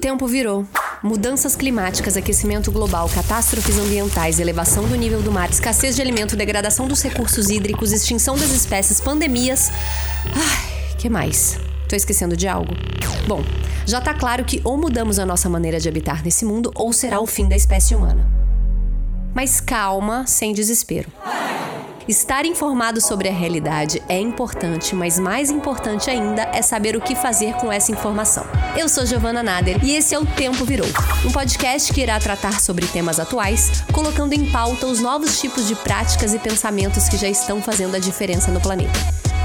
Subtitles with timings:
[0.00, 0.66] tempo virou.
[1.02, 6.88] Mudanças climáticas, aquecimento global, catástrofes ambientais, elevação do nível do mar, escassez de alimento, degradação
[6.88, 9.70] dos recursos hídricos, extinção das espécies, pandemias.
[10.34, 11.58] Ai, que mais?
[11.88, 12.74] Tô esquecendo de algo?
[13.28, 13.44] Bom,
[13.86, 17.20] já tá claro que ou mudamos a nossa maneira de habitar nesse mundo ou será
[17.20, 18.26] o fim da espécie humana.
[19.34, 21.10] Mas calma, sem desespero.
[22.10, 27.14] Estar informado sobre a realidade é importante, mas mais importante ainda é saber o que
[27.14, 28.44] fazer com essa informação.
[28.76, 30.88] Eu sou Giovana Nader e esse é o Tempo Virou,
[31.24, 35.76] um podcast que irá tratar sobre temas atuais, colocando em pauta os novos tipos de
[35.76, 38.98] práticas e pensamentos que já estão fazendo a diferença no planeta.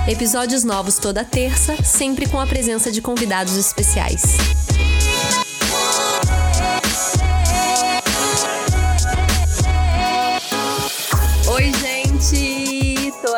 [0.07, 4.64] Episódios novos toda terça, sempre com a presença de convidados especiais.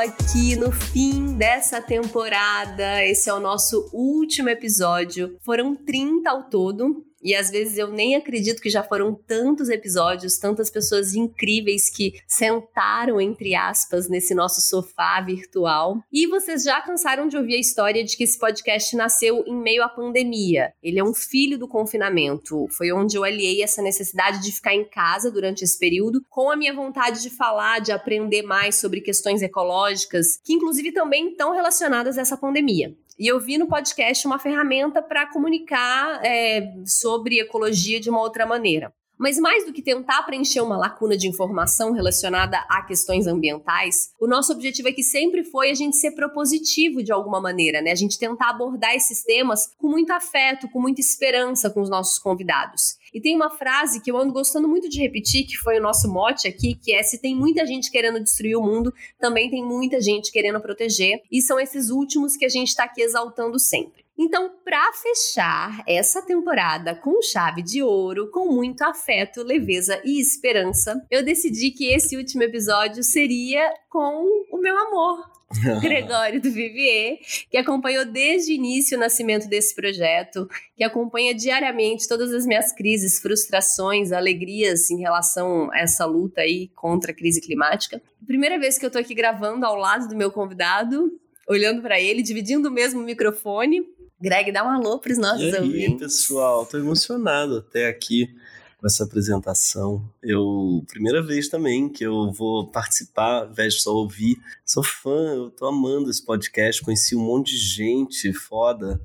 [0.08, 3.04] Aqui no fim dessa temporada.
[3.04, 5.38] Esse é o nosso último episódio.
[5.42, 7.06] Foram 30 ao todo.
[7.28, 12.14] E às vezes eu nem acredito que já foram tantos episódios, tantas pessoas incríveis que
[12.26, 15.98] sentaram, entre aspas, nesse nosso sofá virtual.
[16.10, 19.84] E vocês já cansaram de ouvir a história de que esse podcast nasceu em meio
[19.84, 20.72] à pandemia.
[20.82, 22.66] Ele é um filho do confinamento.
[22.70, 26.56] Foi onde eu aliei essa necessidade de ficar em casa durante esse período com a
[26.56, 32.18] minha vontade de falar, de aprender mais sobre questões ecológicas, que inclusive também estão relacionadas
[32.18, 32.96] a essa pandemia.
[33.18, 38.46] E eu vi no podcast uma ferramenta para comunicar é, sobre ecologia de uma outra
[38.46, 38.94] maneira.
[39.18, 44.28] Mas mais do que tentar preencher uma lacuna de informação relacionada a questões ambientais, o
[44.28, 47.92] nosso objetivo aqui sempre foi a gente ser propositivo de alguma maneira, né?
[47.92, 52.20] A gente tentar abordar esses temas com muito afeto, com muita esperança com os nossos
[52.20, 52.96] convidados.
[53.14, 56.08] E tem uma frase que eu ando gostando muito de repetir, que foi o nosso
[56.12, 60.00] mote aqui, que é: se tem muita gente querendo destruir o mundo, também tem muita
[60.00, 61.22] gente querendo proteger.
[61.32, 64.07] E são esses últimos que a gente está aqui exaltando sempre.
[64.18, 71.06] Então, para fechar essa temporada com chave de ouro, com muito afeto, leveza e esperança,
[71.12, 75.38] eu decidi que esse último episódio seria com o meu amor,
[75.82, 77.20] Gregório do Vivier,
[77.50, 82.72] que acompanhou desde o início o nascimento desse projeto, que acompanha diariamente todas as minhas
[82.72, 88.02] crises, frustrações, alegrias em relação a essa luta aí contra a crise climática.
[88.26, 91.12] Primeira vez que eu tô aqui gravando ao lado do meu convidado,
[91.48, 93.84] olhando para ele, dividindo o mesmo microfone.
[94.20, 96.00] Greg, dá um alô para os nossos e aí, ouvintes.
[96.00, 98.28] pessoal, tô emocionado até aqui
[98.80, 100.08] com essa apresentação.
[100.22, 104.38] Eu, primeira vez também que eu vou participar, ao invés de só ouvir.
[104.66, 109.02] Sou fã, eu tô amando esse podcast, conheci um monte de gente foda.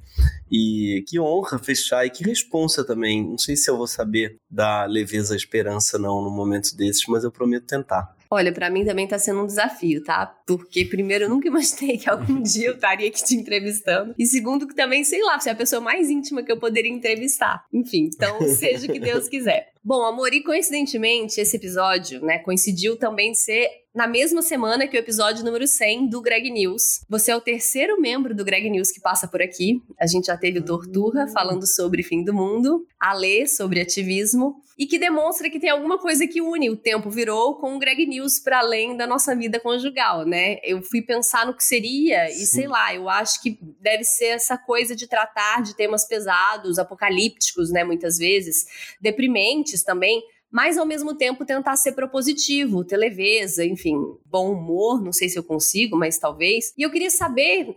[0.51, 3.27] E que honra fechar e que responsa também.
[3.27, 7.25] Não sei se eu vou saber dar leveza à esperança não no momento desses, mas
[7.25, 8.15] eu prometo tentar.
[8.35, 10.25] Olha, para mim também tá sendo um desafio, tá?
[10.47, 14.15] Porque, primeiro, eu nunca imaginei que algum dia eu estaria aqui te entrevistando.
[14.19, 16.91] E segundo, que também, sei lá, você é a pessoa mais íntima que eu poderia
[16.91, 17.67] entrevistar.
[17.71, 19.75] Enfim, então, seja o que Deus quiser.
[19.85, 24.97] Bom, amor, e coincidentemente, esse episódio, né, coincidiu também de ser na mesma semana que
[24.97, 27.05] o episódio número 100 do Greg News.
[27.11, 29.83] Você é o terceiro membro do Greg News que passa por aqui.
[30.01, 34.55] A gente já teve o Torturra falando sobre fim do mundo, a Lê sobre ativismo,
[34.79, 38.07] e que demonstra que tem alguma coisa que une o tempo virou com o Greg
[38.07, 40.57] News para além da nossa vida conjugal, né?
[40.65, 44.57] Eu fui pensar no que seria e sei lá, eu acho que deve ser essa
[44.57, 48.65] coisa de tratar de temas pesados, apocalípticos, né, muitas vezes,
[49.01, 53.97] deprimentes também, mas ao mesmo tempo tentar ser propositivo, ter leveza, enfim,
[54.27, 56.75] bom humor, não sei se eu consigo, mas talvez.
[56.77, 57.77] E eu queria saber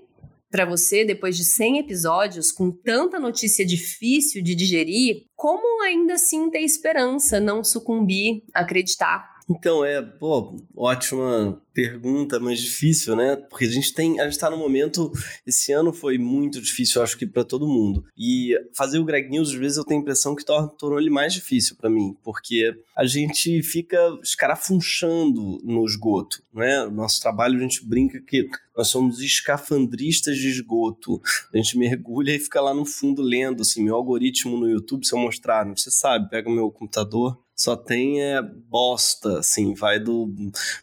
[0.49, 6.49] para você, depois de 100 episódios, com tanta notícia difícil de digerir, como ainda assim
[6.49, 9.34] ter esperança, não sucumbir, acreditar?
[9.47, 13.35] Então, é, pô, ótima pergunta, mas difícil, né?
[13.35, 15.11] Porque a gente tem, a gente tá no momento,
[15.45, 18.03] esse ano foi muito difícil, acho que para todo mundo.
[18.17, 21.33] E fazer o Greg News, às vezes eu tenho a impressão que tornou ele mais
[21.33, 26.83] difícil para mim, porque a gente fica escarafunchando no esgoto, né?
[26.83, 31.21] O nosso trabalho a gente brinca que nós somos escafandristas de esgoto.
[31.53, 35.13] A gente mergulha e fica lá no fundo lendo, assim, meu algoritmo no YouTube, se
[35.13, 40.33] eu mostrar, você sabe, pega o meu computador, só tem é, bosta, assim, vai do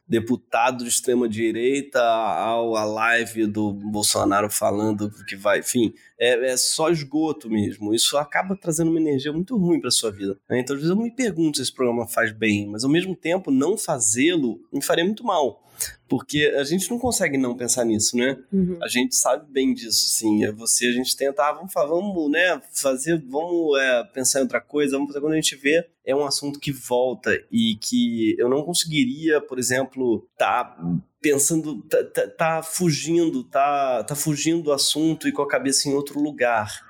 [0.09, 6.57] deputado de extrema direita ao a live do Bolsonaro falando que vai, enfim, é, é
[6.57, 7.95] só esgoto mesmo.
[7.95, 10.39] Isso acaba trazendo uma energia muito ruim para sua vida.
[10.49, 10.61] Né?
[10.61, 13.51] Então, às vezes eu me pergunto se esse programa faz bem, mas ao mesmo tempo
[13.51, 15.63] não fazê-lo me faria muito mal.
[16.09, 18.39] Porque a gente não consegue não pensar nisso, né?
[18.53, 18.79] Uhum.
[18.83, 20.45] A gente sabe bem disso, sim.
[20.45, 24.61] É você, a gente tenta, ah, vamos, vamos né, fazer, vamos é, pensar em outra
[24.61, 28.49] coisa, vamos fazer quando a gente vê, é um assunto que volta e que eu
[28.49, 30.77] não conseguiria, por exemplo, tá
[31.21, 35.95] pensando, tá, tá, tá fugindo, tá, tá fugindo do assunto e com a cabeça em
[35.95, 36.83] outro lugar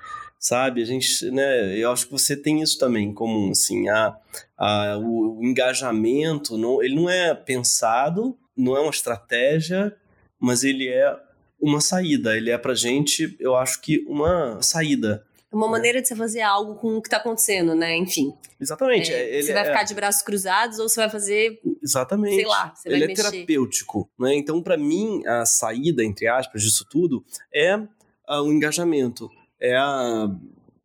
[0.43, 0.81] sabe?
[0.81, 4.13] A gente, né, eu acho que você tem isso também em comum, assim, a,
[4.57, 9.95] a, o, o engajamento, não, ele não é pensado, não é uma estratégia,
[10.39, 11.15] mas ele é
[11.59, 15.25] uma saída, ele é pra gente, eu acho que uma saída.
[15.51, 15.71] Uma né?
[15.71, 17.95] maneira de você fazer algo com o que está acontecendo, né?
[17.95, 18.33] Enfim.
[18.59, 19.13] Exatamente.
[19.13, 19.65] É, você vai é...
[19.65, 21.61] ficar de braços cruzados ou você vai fazer.
[21.81, 22.35] Exatamente.
[22.35, 23.31] Sei lá, você ele vai é mexer.
[23.31, 24.09] terapêutico.
[24.19, 24.35] Né?
[24.35, 27.23] Então, para mim, a saída, entre aspas, disso tudo
[27.53, 27.79] é
[28.27, 29.29] o engajamento
[29.63, 30.29] é a,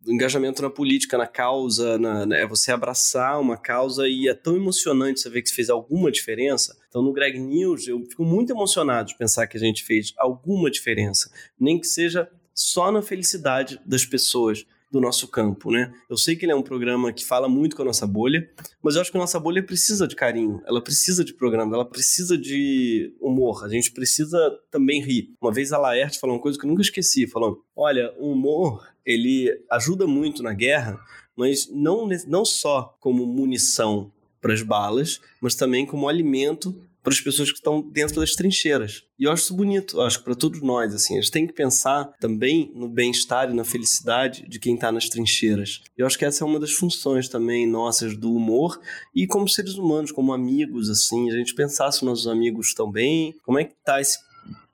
[0.06, 4.56] engajamento na política, na causa, na, né, é você abraçar uma causa e é tão
[4.56, 6.77] emocionante você ver que fez alguma diferença.
[6.89, 10.71] Então, no Greg News, eu fico muito emocionado de pensar que a gente fez alguma
[10.71, 15.93] diferença, nem que seja só na felicidade das pessoas do nosso campo, né?
[16.09, 18.49] Eu sei que ele é um programa que fala muito com a nossa bolha,
[18.83, 21.85] mas eu acho que a nossa bolha precisa de carinho, ela precisa de programa, ela
[21.85, 24.39] precisa de humor, a gente precisa
[24.71, 25.35] também rir.
[25.41, 28.83] Uma vez a Laerte falou uma coisa que eu nunca esqueci, falou: "Olha, o humor,
[29.08, 31.00] ele ajuda muito na guerra,
[31.34, 37.20] mas não, não só como munição para as balas, mas também como alimento para as
[37.22, 39.05] pessoas que estão dentro das trincheiras.
[39.19, 41.46] E eu acho isso bonito, eu acho que para todos nós, assim, a gente tem
[41.46, 45.81] que pensar também no bem-estar e na felicidade de quem está nas trincheiras.
[45.96, 48.78] Eu acho que essa é uma das funções também nossas do humor
[49.14, 53.34] e como seres humanos, como amigos, assim, a gente pensar se nossos amigos estão bem,
[53.43, 54.19] como é que tá esse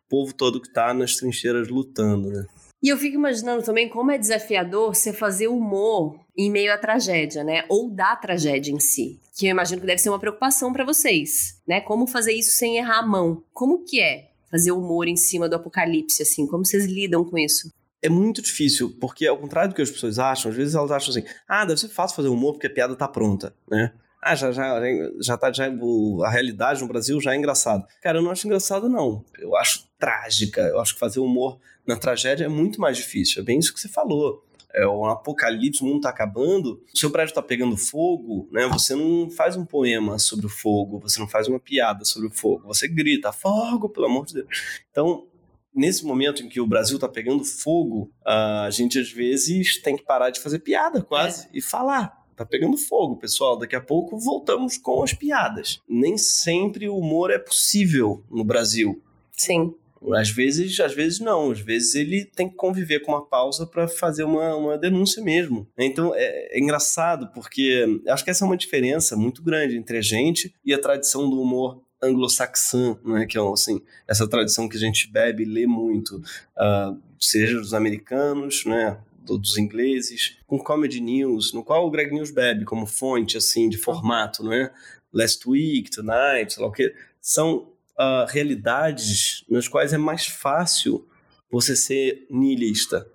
[0.08, 2.46] povo todo que está nas trincheiras lutando, né?
[2.84, 7.42] E eu fico imaginando também como é desafiador você fazer humor em meio à tragédia,
[7.42, 7.64] né?
[7.66, 9.18] Ou da tragédia em si.
[9.34, 11.80] Que eu imagino que deve ser uma preocupação para vocês, né?
[11.80, 13.42] Como fazer isso sem errar a mão?
[13.54, 16.46] Como que é fazer humor em cima do apocalipse, assim?
[16.46, 17.72] Como vocês lidam com isso?
[18.02, 21.08] É muito difícil, porque ao contrário do que as pessoas acham, às vezes elas acham
[21.08, 23.94] assim, ah, deve ser fácil fazer humor porque a piada tá pronta, né?
[24.26, 24.80] Ah, já, já,
[25.20, 27.84] já tá, já, a realidade no Brasil já é engraçado.
[28.00, 29.22] Cara, eu não acho engraçado, não.
[29.38, 30.62] Eu acho trágica.
[30.62, 33.42] Eu acho que fazer humor na tragédia é muito mais difícil.
[33.42, 34.42] É bem isso que você falou.
[34.74, 38.66] É um apocalipse, o mundo está acabando, o seu prédio está pegando fogo, né?
[38.68, 42.32] Você não faz um poema sobre o fogo, você não faz uma piada sobre o
[42.32, 44.48] fogo, você grita fogo, pelo amor de Deus.
[44.90, 45.28] Então,
[45.72, 50.02] nesse momento em que o Brasil está pegando fogo, a gente às vezes tem que
[50.02, 51.50] parar de fazer piada quase é.
[51.52, 52.23] e falar.
[52.36, 53.56] Tá pegando fogo, pessoal.
[53.56, 55.80] Daqui a pouco voltamos com as piadas.
[55.88, 59.00] Nem sempre o humor é possível no Brasil.
[59.32, 59.74] Sim.
[60.12, 61.50] Às vezes, às vezes não.
[61.50, 65.66] Às vezes ele tem que conviver com uma pausa para fazer uma, uma denúncia mesmo.
[65.78, 70.02] Então é, é, engraçado porque acho que essa é uma diferença muito grande entre a
[70.02, 73.24] gente e a tradição do humor anglo-saxã, né?
[73.26, 78.64] Que é assim essa tradição que a gente bebe, lê muito, uh, seja dos americanos,
[78.66, 78.98] né?
[79.24, 83.78] Dos ingleses, com comedy news, no qual o Greg News bebe como fonte assim de
[83.78, 84.72] formato, não é?
[85.12, 91.06] Last Week, Tonight, sei lá o que, são uh, realidades nas quais é mais fácil
[91.50, 93.06] você ser niilista,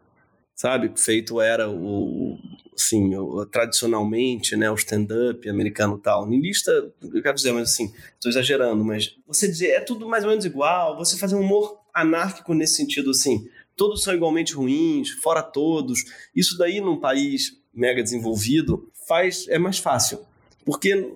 [0.56, 0.92] sabe?
[0.96, 2.40] Feito era o,
[2.74, 6.26] assim, o, tradicionalmente, né, o stand-up americano tal.
[6.26, 6.72] Niilista,
[7.02, 10.46] eu quero dizer, mas assim, estou exagerando, mas você dizer é tudo mais ou menos
[10.46, 16.04] igual, você fazer um humor anárquico nesse sentido, assim, todos são igualmente ruins, fora todos.
[16.36, 20.20] Isso daí num país mega desenvolvido faz é mais fácil
[20.66, 21.12] porque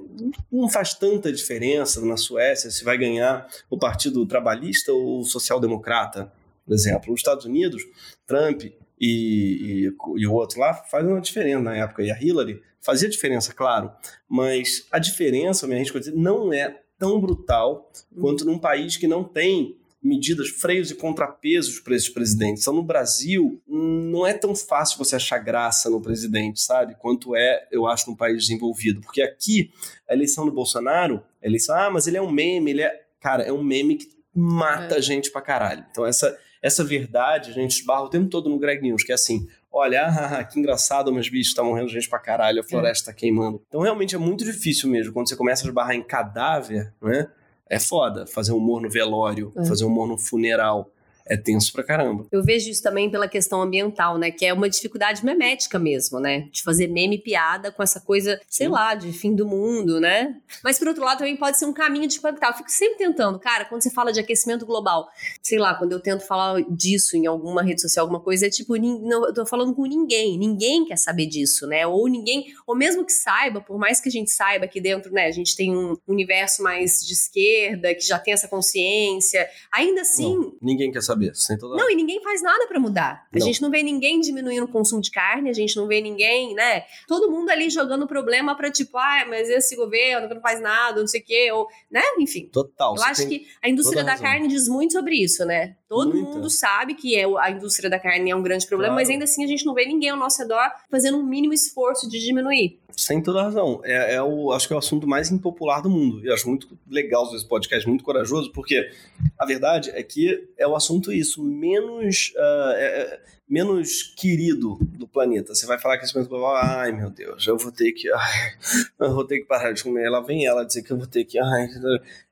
[0.52, 6.32] não faz tanta diferença na Suécia se vai ganhar o Partido Trabalhista ou o Social-Democrata,
[6.66, 7.12] por exemplo.
[7.12, 7.84] Nos Estados Unidos,
[8.26, 12.64] Trump e, e, e, o outro lá faz uma diferença na época, e a Hillary
[12.82, 13.92] fazia diferença, claro,
[14.28, 19.78] mas a diferença, minha gente, não é tão brutal quanto num país que não tem
[20.04, 22.64] medidas, freios e contrapesos para esses presidentes.
[22.64, 26.96] Então, no Brasil, não é tão fácil você achar graça no presidente, sabe?
[27.00, 29.00] Quanto é, eu acho, num país desenvolvido.
[29.00, 29.72] Porque aqui,
[30.10, 33.02] a eleição do Bolsonaro, a eleição, ah, mas ele é um meme, ele é.
[33.22, 35.02] Cara, é um meme que mata é.
[35.02, 35.86] gente pra caralho.
[35.90, 39.16] Então, essa, essa verdade a gente esbarra o tempo todo no Greg News, que é
[39.16, 43.14] assim: olha, ah, que engraçado, meus bichos, tá morrendo gente pra caralho, a floresta é.
[43.14, 43.62] tá queimando.
[43.70, 47.30] Então, realmente é muito difícil mesmo, quando você começa a esbarrar em cadáver, né?
[47.70, 48.26] É foda.
[48.26, 49.66] Fazer humor no velório, é.
[49.66, 50.93] fazer humor no funeral
[51.26, 52.26] é tenso pra caramba.
[52.32, 54.32] Eu vejo isso também pela questão ambiental, né?
[54.32, 56.48] Que é uma dificuldade memética mesmo, né?
[56.52, 58.74] De fazer meme piada com essa coisa, sei Sim.
[58.74, 60.36] lá, de fim do mundo, né?
[60.64, 62.50] Mas por outro lado também pode ser um caminho de impactar.
[62.50, 65.08] Eu fico sempre tentando, cara, quando você fala de aquecimento global,
[65.42, 68.76] sei lá, quando eu tento falar disso em alguma rede social, alguma coisa, é tipo,
[68.78, 70.38] não, eu tô falando com ninguém.
[70.38, 71.88] Ninguém quer saber disso, né?
[71.88, 75.26] Ou ninguém, ou mesmo que saiba, por mais que a gente saiba que dentro, né,
[75.28, 80.36] a gente tem um universo mais de esquerda, que já tem essa consciência, ainda assim.
[80.36, 81.60] Não, ninguém quer saber saber.
[81.60, 81.76] Toda...
[81.76, 83.28] Não, e ninguém faz nada para mudar.
[83.34, 83.46] A Não.
[83.46, 86.84] gente não vê ninguém diminuindo o consumo de carne, a gente não vê ninguém, né?
[87.08, 91.00] Todo mundo ali jogando problema pra tipo, ah, mas esse governo que não faz nada,
[91.00, 92.02] não sei o quê, ou, né?
[92.20, 92.48] Enfim.
[92.52, 92.96] Total.
[92.96, 95.76] Eu acho que a indústria da carne diz muito sobre isso, né?
[95.88, 96.32] Todo Muita.
[96.32, 99.02] mundo sabe que é, a indústria da carne é um grande problema, Claro.
[99.02, 102.10] mas ainda assim a gente não vê ninguém ao nosso redor fazendo um mínimo esforço
[102.10, 102.80] de diminuir.
[102.96, 103.82] Sem toda razão.
[103.84, 106.24] É, é o, acho que é o assunto mais impopular do mundo.
[106.24, 108.90] Eu acho muito legal esse podcast, muito corajoso, porque
[109.38, 113.20] a verdade é que é o assunto isso, menos, ah, é-
[113.50, 115.54] menos querido do planeta.
[115.54, 118.52] Você vai falar que esse momento global, ai meu Deus, eu vou ter que, ai,
[119.00, 120.10] eu vou ter que parar de comer.
[120.10, 121.68] Lá vem ela dizer que eu vou ter que, ai,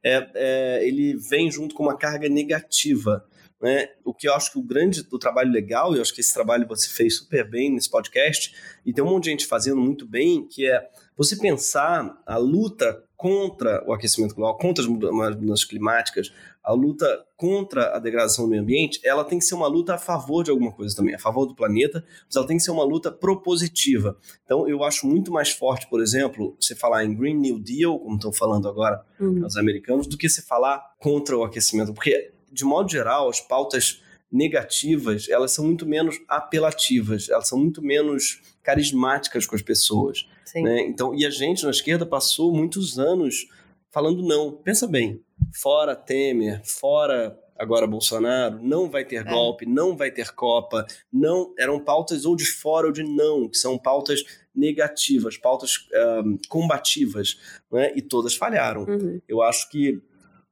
[0.04, 3.26] é, é, ele vem junto com uma carga negativa.
[3.62, 3.90] Né?
[4.04, 6.34] O que eu acho que o grande do trabalho legal, e eu acho que esse
[6.34, 8.54] trabalho você fez super bem nesse podcast,
[8.86, 13.04] e tem um monte de gente fazendo muito bem, que é você pensar a luta
[13.16, 18.46] contra o aquecimento global, contra as muda- as mudanças climáticas, a luta contra a degradação
[18.46, 21.14] do meio ambiente, ela tem que ser uma luta a favor de alguma coisa também,
[21.14, 24.18] a favor do planeta, mas ela tem que ser uma luta propositiva.
[24.44, 28.16] Então, eu acho muito mais forte, por exemplo, você falar em Green New Deal, como
[28.16, 29.04] estão falando agora
[29.46, 34.02] os americanos, do que você falar contra o aquecimento, porque, de modo geral, as pautas
[34.32, 40.28] negativas, elas são muito menos apelativas, elas são muito menos carismáticas com as pessoas.
[40.56, 40.82] Né?
[40.82, 43.48] Então, e a gente na esquerda passou muitos anos
[43.90, 44.52] falando não.
[44.52, 45.22] Pensa bem,
[45.54, 49.24] fora Temer, fora agora Bolsonaro, não vai ter É.
[49.24, 53.58] golpe, não vai ter Copa, não eram pautas ou de fora ou de não, que
[53.58, 57.40] são pautas negativas, pautas ah, combativas,
[57.72, 57.94] né?
[57.96, 58.84] e todas falharam.
[58.86, 59.22] Uhum.
[59.28, 60.02] Eu acho que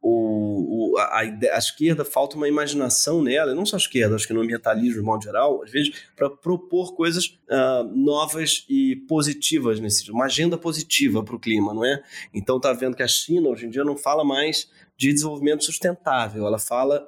[0.02, 4.34] o, o- a, a esquerda falta uma imaginação nela, não só a esquerda, acho que
[4.34, 10.10] no ambientalismo, de modo geral, às vezes, para propor coisas ah, novas e positivas nesse
[10.12, 12.02] uma agenda positiva para o clima, não é?
[12.34, 16.46] Então tá vendo que a China hoje em dia não fala mais de desenvolvimento sustentável,
[16.46, 17.08] ela fala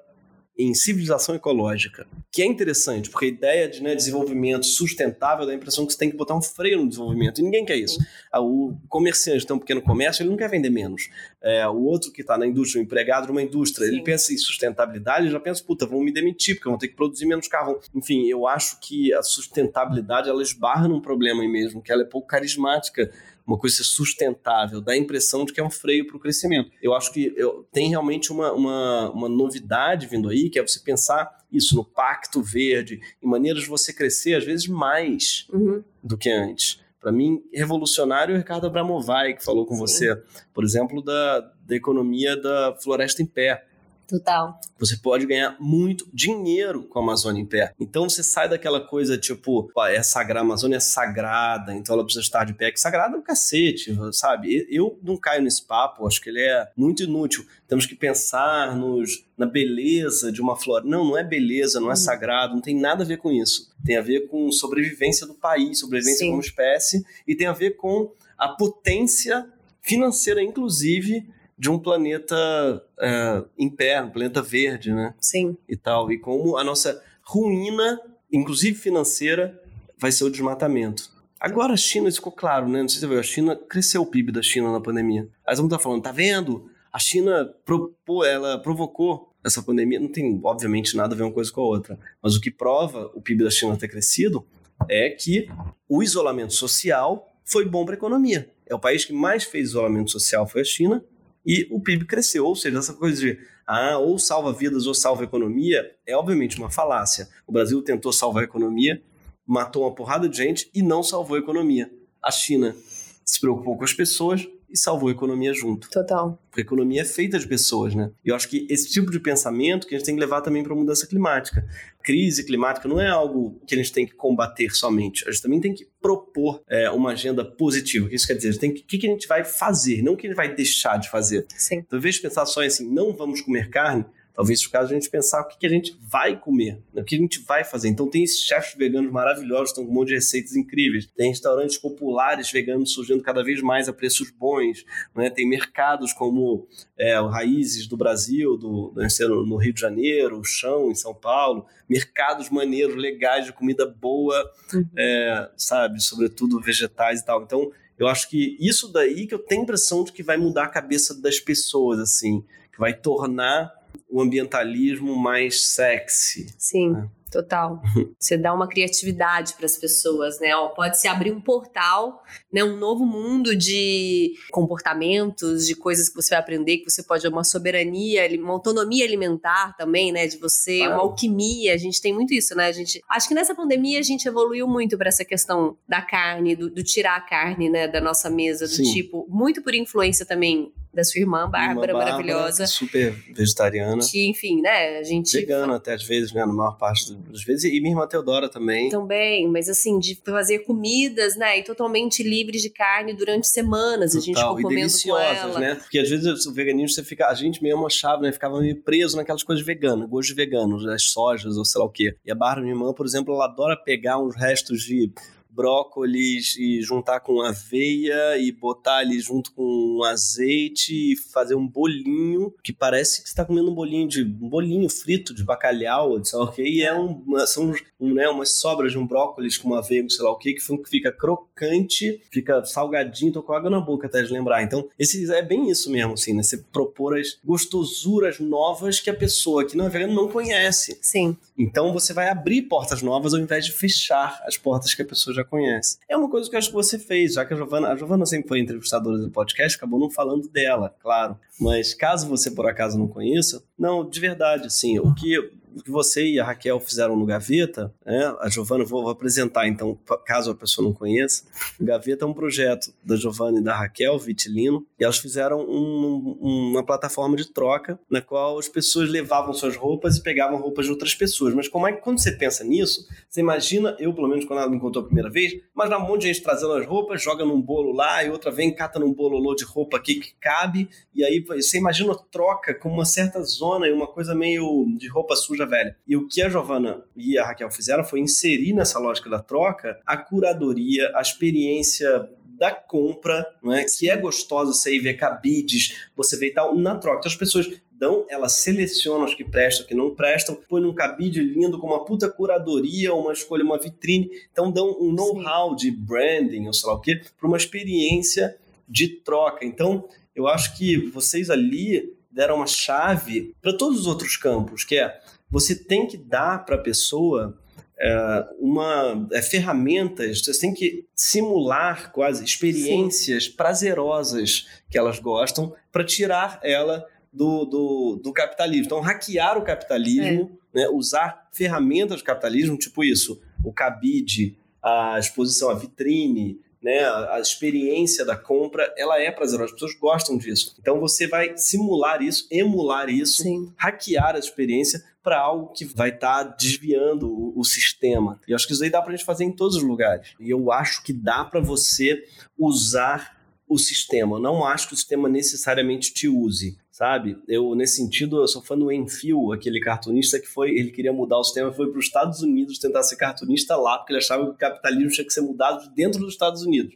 [0.63, 5.56] em civilização ecológica, que é interessante, porque a ideia de né, desenvolvimento sustentável dá a
[5.56, 8.00] impressão que você tem que botar um freio no desenvolvimento, e ninguém quer isso.
[8.32, 11.10] Ah, O comerciante tem um pequeno comércio, ele não quer vender menos.
[11.41, 13.94] É, o outro que está na indústria, o empregado numa indústria, Sim.
[13.94, 16.96] ele pensa em sustentabilidade, ele já pensa, puta, vão me demitir, porque vou ter que
[16.96, 17.80] produzir menos carro.
[17.96, 22.06] Enfim, eu acho que a sustentabilidade, ela esbarra num problema aí mesmo, que ela é
[22.06, 23.12] pouco carismática,
[23.51, 26.72] uma coisa sustentável, dá a impressão de que é um freio para o crescimento.
[26.81, 30.79] Eu acho que eu, tem realmente uma, uma, uma novidade vindo aí, que é você
[30.79, 35.84] pensar isso no pacto verde, em maneiras de você crescer, às vezes, mais Uhum.
[36.01, 36.79] do que antes.
[37.00, 39.79] Para mim, revolucionário é o Ricardo Abramovay, que falou com Sim.
[39.81, 40.22] você,
[40.53, 43.65] por exemplo, da, da economia da floresta em pé.
[44.12, 44.60] Total.
[44.77, 47.74] Você pode ganhar muito dinheiro com a Amazônia em pé.
[47.80, 52.22] Então você sai daquela coisa tipo, é sagrada, a Amazônia é sagrada, então ela precisa
[52.22, 52.72] estar de pé.
[52.72, 54.68] Que sagrada é um cacete, sabe?
[54.70, 57.46] Eu não caio nesse papo, acho que ele é muito inútil.
[57.70, 60.89] Temos que pensar nos, na beleza de uma floresta.
[60.89, 61.96] Não, não é beleza, não é Uhum.
[61.96, 63.72] sagrado, não tem nada a ver com isso.
[63.86, 66.32] Tem a ver com sobrevivência do país, sobrevivência Sim.
[66.32, 69.48] como espécie, e tem a ver com a potência
[69.82, 71.25] financeira, inclusive,
[71.62, 75.13] de um planeta é, em pé, um planeta verde, né?
[75.20, 75.56] Sim.
[75.70, 76.12] E tal.
[76.12, 78.01] E como a nossa ruína,
[78.34, 79.62] inclusive financeira,
[79.96, 81.12] vai ser o desmatamento.
[81.39, 82.82] Agora a China, isso ficou claro, né?
[82.82, 85.30] Não sei se você viu, a China cresceu o PIB da China na pandemia.
[85.46, 86.68] Aí todo mundo tá falando, tá vendo?
[86.91, 90.00] A China propô, ela provocou essa pandemia.
[90.00, 92.00] Não tem, obviamente, nada a ver uma coisa com a outra.
[92.24, 94.44] Mas o que prova o PIB da China ter crescido
[94.89, 95.48] é que
[95.88, 98.50] o isolamento social foi bom para a economia.
[98.65, 101.06] É o país que mais fez isolamento social foi a China
[101.46, 102.46] e o PIB cresceu.
[102.46, 106.70] Ou seja, essa coisa de ah, ou salva vidas ou salva economia é obviamente uma
[106.70, 107.30] falácia.
[107.48, 109.02] O Brasil tentou salvar a economia,
[109.46, 111.92] matou uma porrada de gente e não salvou a economia.
[112.22, 112.76] A China
[113.24, 115.90] se preocupou com as pessoas e salvou a economia junto.
[115.90, 116.42] Total.
[116.50, 118.12] Porque a economia é feita de pessoas, né?
[118.24, 120.63] E eu acho que esse tipo de pensamento que a gente tem que levar também
[120.63, 121.66] para a mudança climática.
[122.04, 125.28] Crise climática não é algo que a gente tem que combater somente.
[125.28, 128.06] A gente também tem que propor é, uma agenda positiva.
[128.06, 128.50] O que isso quer dizer?
[128.50, 130.30] A gente tem que, o que, que a gente vai fazer, não o que a
[130.30, 131.46] gente vai deixar de fazer.
[131.56, 131.75] Sim.
[131.75, 134.92] Então, ao invés de pensar só em assim, não vamos comer carne, talvez no caso
[134.92, 137.02] a gente pensar o que, que a gente vai comer, né?
[137.02, 137.90] o que a gente vai fazer.
[137.90, 141.06] Então tem esses chefes veganos maravilhosos, estão com um monte de receitas incríveis.
[141.16, 144.86] Tem restaurantes populares veganos surgindo cada vez mais a preços bons.
[145.16, 145.30] Né?
[145.30, 150.44] Tem mercados como é, o Raízes do Brasil, do, do, no Rio de Janeiro, o
[150.44, 151.66] Chão em São Paulo.
[151.90, 154.86] Mercados maneiros, legais, de comida boa, Uhum.
[154.98, 156.02] é, sabe?
[156.02, 157.44] Sobretudo vegetais e tal.
[157.44, 160.64] Então eu acho que isso daí que eu tenho a impressão de que vai mudar
[160.64, 163.72] a cabeça das pessoas, assim, que vai tornar
[164.12, 166.53] o ambientalismo mais sexy.
[166.58, 166.96] Sim.
[166.98, 167.22] É.
[167.32, 167.82] Total.
[168.20, 170.53] Você dá uma criatividade para as pessoas, né?
[170.53, 172.62] Ó, pode se abrir um portal, né?
[172.62, 177.46] Um novo mundo de comportamentos, de coisas que você vai aprender, que você pode uma
[177.46, 180.27] soberania, uma autonomia alimentar também, né?
[180.27, 181.74] De você, uma alquimia.
[181.74, 182.68] A gente tem muito isso, né?
[182.68, 186.53] A gente acho que nessa pandemia a gente evoluiu muito para essa questão da carne,
[186.53, 188.91] do, do, tirar a carne, né, da nossa mesa, do Sim.
[188.91, 192.68] tipo, muito por influência também da sua irmã, Bárbara, maravilhosa.
[192.68, 194.02] Super vegetariana.
[194.02, 195.38] Que, enfim, né, a gente...
[195.38, 197.64] Vegana até às vezes, né, na maior parte das vezes.
[197.64, 198.90] E minha irmã Teodora também.
[198.90, 204.12] Também, mas assim, de fazer comidas, né, e totalmente livres de carne durante semanas.
[204.12, 204.22] Total.
[204.22, 205.60] A gente ficou comendo e deliciosas, com ela.
[205.60, 205.76] né?
[205.76, 207.28] Porque às vezes o veganismo, você fica...
[207.28, 211.04] A gente mesmo achava, né, ficava meio preso naquelas coisas veganas, gosto de veganos, as
[211.04, 212.16] sojas ou sei lá o quê.
[212.26, 215.12] E a Bárbara, minha irmã, por exemplo, ela adora pegar uns restos de
[215.51, 222.53] brócolis e juntar com aveia e botar ali junto com azeite e fazer um bolinho
[222.63, 226.46] que parece que está comendo um bolinho de um bolinho frito de bacalhau, sei lá
[226.46, 229.79] o que, e é um, são um, né, umas sobras de um brócolis com uma
[229.79, 234.08] aveia, sei lá o que, que fica crocante, fica salgadinho, tô com água na boca
[234.08, 234.63] até de lembrar.
[234.63, 236.43] Então, esse é bem isso mesmo, assim, né?
[236.43, 240.98] Você propor as gostosuras novas que a pessoa que não é vegana não conhece.
[241.01, 241.38] Sim.
[241.58, 245.34] Então, você vai abrir portas novas ao invés de fechar as portas que a pessoa
[245.34, 245.98] já já conhece.
[246.08, 248.26] É uma coisa que eu acho que você fez, já que a Giovana, a Giovana
[248.26, 251.38] sempre foi entrevistadora do podcast, acabou não falando dela, claro.
[251.60, 255.38] Mas caso você por acaso não conheça, não, de verdade, assim, o que
[255.75, 258.36] o que você e a Raquel fizeram no Gaveta, né?
[258.40, 261.44] a Giovana, vou, apresentar então, caso a pessoa não conheça.
[261.80, 266.38] O Gaveta é um projeto da Giovana e da Raquel Vitilino, e elas fizeram um,
[266.42, 270.92] uma plataforma de troca na qual as pessoas levavam suas roupas e pegavam roupas de
[270.92, 271.54] outras pessoas.
[271.54, 274.70] Mas como é que quando você pensa nisso, você imagina, eu pelo menos quando ela
[274.70, 277.62] me contou a primeira vez, mas um monte de gente trazendo as roupas, joga num
[277.62, 281.40] bolo lá, e outra vem, cata num bololô de roupa aqui que cabe, e aí
[281.40, 285.61] você imagina a troca com uma certa zona e uma coisa meio de roupa suja
[285.65, 285.96] velha.
[286.08, 290.00] E o que a Giovana e a Raquel fizeram foi inserir nessa lógica da troca
[290.06, 292.30] a curadoria, a experiência
[292.62, 293.84] da compra, não é?
[293.86, 297.20] que é gostosa você ir ver cabides, você vê e tal, na troca.
[297.20, 301.41] Então as pessoas dão, elas selecionam os que prestam, que não prestam, põe num cabide
[301.41, 304.30] lindo com uma puta curadoria, uma escolha, uma vitrine.
[304.51, 309.08] Então dão um know-how de branding, ou sei lá o quê, para uma experiência de
[309.08, 309.65] troca.
[309.65, 314.98] Então eu acho que vocês ali deram uma chave para todos os outros campos, que
[314.98, 315.20] é
[315.51, 317.58] você tem que dar para a pessoa
[318.00, 323.51] é, uma é, ferramentas, você tem que simular quase experiências Sim.
[323.51, 328.85] prazerosas que elas gostam para tirar ela do, do, do, capitalismo.
[328.85, 330.79] Então, hackear o capitalismo, é.
[330.79, 337.39] né, usar ferramentas do capitalismo, tipo isso, o cabide, a exposição, a vitrine, né, a,
[337.39, 340.75] experiência da compra, ela é prazerosa, as pessoas gostam disso.
[340.79, 343.72] Então você vai simular isso, emular isso, Sim.
[343.77, 348.39] hackear a experiência para algo que vai estar tá desviando o, o, sistema.
[348.48, 350.33] E acho que isso aí dá para a gente fazer em todos os lugares.
[350.39, 352.24] E eu acho que dá para você
[352.57, 354.37] usar o sistema.
[354.37, 357.42] Eu não acho que o sistema necessariamente te use, sabe?
[357.48, 361.40] Eu, nesse sentido, eu sou fã do Enfio, aquele cartunista que foi, ele queria mudar
[361.40, 364.51] o sistema, foi para os Estados Unidos tentar ser cartunista lá, porque ele achava que
[364.51, 366.94] o capitalismo tinha que ser mudado dentro dos Estados Unidos.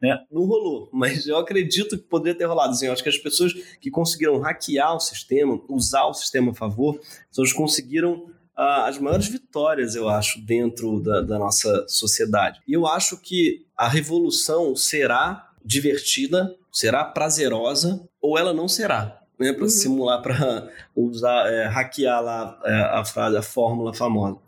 [0.00, 0.16] Né?
[0.30, 2.70] Não rolou, mas eu acredito que poderia ter rolado.
[2.70, 6.54] Assim, eu acho que as pessoas que conseguiram hackear o sistema, usar o sistema a
[6.54, 8.12] favor, pessoas conseguiram
[8.56, 12.60] uh, as maiores vitórias, eu acho, dentro da, da nossa sociedade.
[12.64, 19.18] E eu acho que a revolução será divertida, será prazerosa ou ela não será.
[19.38, 19.68] Né, para uhum.
[19.68, 24.38] simular, para usar, é, hackear lá é, a frase, a fórmula famosa.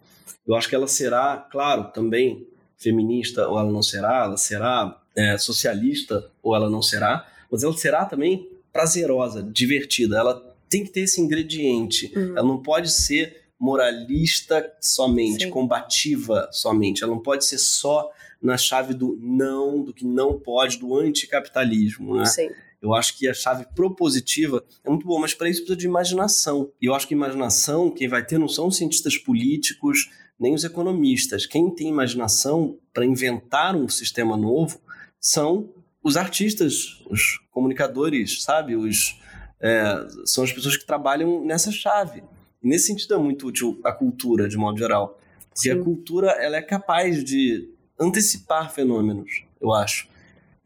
[0.46, 5.38] Eu acho que ela será, claro, também feminista ou ela não será, ela será é,
[5.38, 10.18] socialista ou ela não será, mas ela será também prazerosa, divertida.
[10.18, 12.12] Ela tem que ter esse ingrediente.
[12.16, 12.36] Uhum.
[12.36, 15.50] Ela não pode ser moralista somente, Sim.
[15.50, 17.04] combativa somente.
[17.04, 22.16] Ela não pode ser só na chave do não, do que não pode, do anticapitalismo,
[22.16, 22.24] né?
[22.24, 22.48] Sim.
[22.82, 26.72] Eu acho que a chave propositiva é muito boa, mas para isso precisa de imaginação.
[26.80, 30.64] E eu acho que imaginação, quem vai ter não são os cientistas políticos, nem os
[30.64, 31.44] economistas.
[31.44, 34.80] Quem tem imaginação para inventar um sistema novo
[35.20, 35.68] são
[36.02, 38.74] os artistas, os comunicadores, sabe?
[38.74, 39.20] Os,
[39.60, 42.22] é, são as pessoas que trabalham nessa chave.
[42.62, 45.18] E nesse sentido é muito útil a cultura, de modo geral.
[45.54, 45.78] Porque Sim.
[45.78, 50.08] a cultura ela é capaz de antecipar fenômenos, eu acho.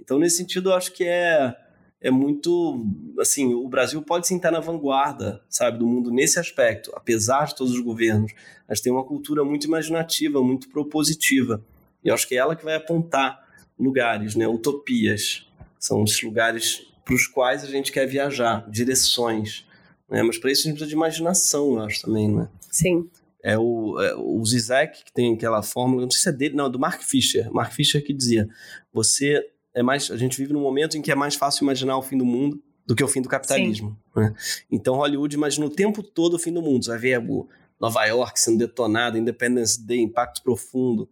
[0.01, 1.57] Então, nesse sentido, eu acho que é,
[2.05, 2.87] é muito.
[3.19, 7.57] Assim, o Brasil pode sim estar na vanguarda, sabe, do mundo nesse aspecto, apesar de
[7.57, 8.33] todos os governos.
[8.69, 11.65] Mas tem uma cultura muito imaginativa, muito propositiva.
[12.05, 13.43] E eu acho que é ela que vai apontar
[13.79, 14.47] lugares, né?
[14.47, 15.51] Utopias.
[15.79, 19.67] São os lugares para os quais a gente quer viajar, direções.
[20.11, 20.23] Né?
[20.23, 22.49] Mas para isso a gente precisa de imaginação, eu acho também, né?
[22.71, 23.09] Sim.
[23.43, 26.67] É o, é o Zizek, que tem aquela fórmula, não sei se é dele, não,
[26.67, 27.51] é do Mark Fisher.
[27.51, 28.49] Mark Fisher que dizia:
[28.93, 29.43] você
[29.75, 30.11] é mais.
[30.11, 32.63] A gente vive num momento em que é mais fácil imaginar o fim do mundo
[32.87, 33.97] do que o fim do capitalismo.
[34.15, 34.35] Né?
[34.71, 36.85] Então Hollywood imagina o tempo todo o fim do mundo.
[36.85, 37.49] Você vai ver o
[37.81, 41.09] Nova York sendo detonada, Independence Day, Impacto Profundo.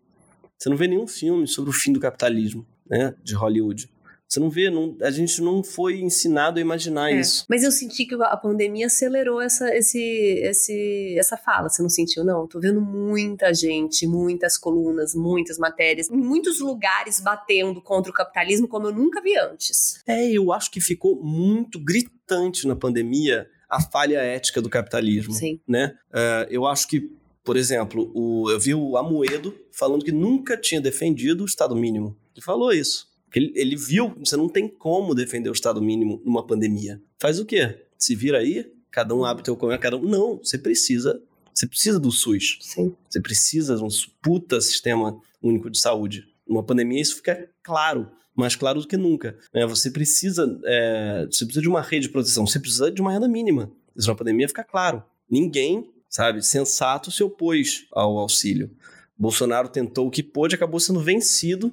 [0.58, 3.90] Você não vê nenhum filme sobre o fim do capitalismo né, de Hollywood.
[4.32, 7.20] Você não vê, não, a gente não foi ensinado a imaginar é.
[7.20, 7.44] isso.
[7.50, 11.68] Mas eu senti que a pandemia acelerou essa, esse, esse, essa fala.
[11.68, 12.46] Você não sentiu, não?
[12.46, 18.66] Tô vendo muita gente, muitas colunas, muitas matérias, em muitos lugares batendo contra o capitalismo
[18.66, 20.02] como eu nunca vi antes.
[20.06, 25.34] É, eu acho que ficou muito gritante na pandemia a falha ética do capitalismo.
[25.34, 25.60] Sim.
[25.68, 25.94] Né?
[26.08, 27.06] Uh, eu acho que,
[27.44, 32.16] por exemplo, o, eu vi o Amoedo falando que nunca tinha defendido o Estado mínimo.
[32.34, 33.11] Ele falou isso.
[33.34, 37.00] Ele, ele viu, você não tem como defender o Estado mínimo numa pandemia.
[37.18, 37.86] Faz o quê?
[37.98, 40.02] Se vira aí, cada um abre teu comércio, cada um.
[40.02, 41.22] Não, você precisa.
[41.54, 42.58] Você precisa do SUS.
[42.60, 42.94] Sim.
[43.08, 43.88] Você precisa de um
[44.22, 46.26] puta sistema único de saúde.
[46.46, 49.36] Numa pandemia, isso fica claro mais claro do que nunca.
[49.52, 49.66] Né?
[49.66, 53.28] Você precisa, é, você precisa de uma rede de proteção, você precisa de uma renda
[53.28, 53.70] mínima.
[53.94, 55.02] Isso na pandemia fica claro.
[55.30, 58.70] Ninguém, sabe, sensato se opôs ao auxílio.
[59.16, 61.72] Bolsonaro tentou o que pôde, acabou sendo vencido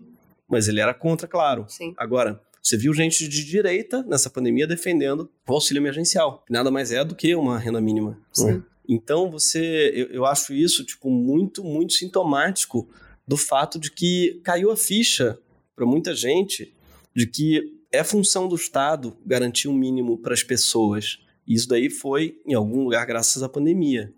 [0.50, 1.66] mas ele era contra, claro.
[1.68, 1.94] Sim.
[1.98, 7.04] Agora, você viu gente de direita nessa pandemia defendendo o auxílio emergencial, nada mais é
[7.04, 8.20] do que uma renda mínima.
[8.34, 8.46] Sim.
[8.46, 8.64] Né?
[8.88, 12.90] Então, você, eu, eu acho isso tipo muito, muito sintomático
[13.28, 15.38] do fato de que caiu a ficha
[15.76, 16.74] para muita gente
[17.16, 21.20] de que é função do Estado garantir um mínimo para as pessoas.
[21.48, 24.14] E isso daí foi em algum lugar graças à pandemia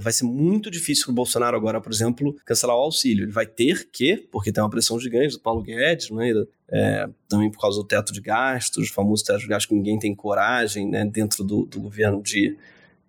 [0.00, 3.24] vai ser muito difícil para o Bolsonaro agora, por exemplo, cancelar o auxílio.
[3.24, 6.32] Ele vai ter que, porque tem uma pressão gigante do Paulo Guedes, né,
[6.68, 9.98] é, também por causa do teto de gastos, o famoso teto de gastos que ninguém
[9.98, 12.56] tem coragem né, dentro do, do governo de,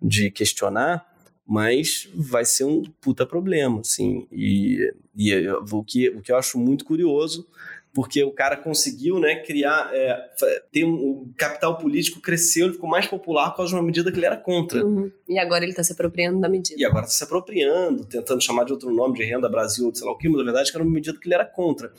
[0.00, 1.04] de questionar,
[1.46, 4.26] mas vai ser um puta problema, assim.
[4.30, 7.46] E, e o, que, o que eu acho muito curioso
[7.94, 10.30] porque o cara conseguiu né, criar, é,
[10.72, 14.10] ter um, o capital político cresceu, ele ficou mais popular por causa de uma medida
[14.10, 14.84] que ele era contra.
[14.84, 15.10] Uhum.
[15.28, 16.80] E agora ele está se apropriando da medida.
[16.80, 20.12] E agora está se apropriando, tentando chamar de outro nome, de renda Brasil, sei lá
[20.12, 21.92] o que, mas na verdade era uma medida que ele era contra.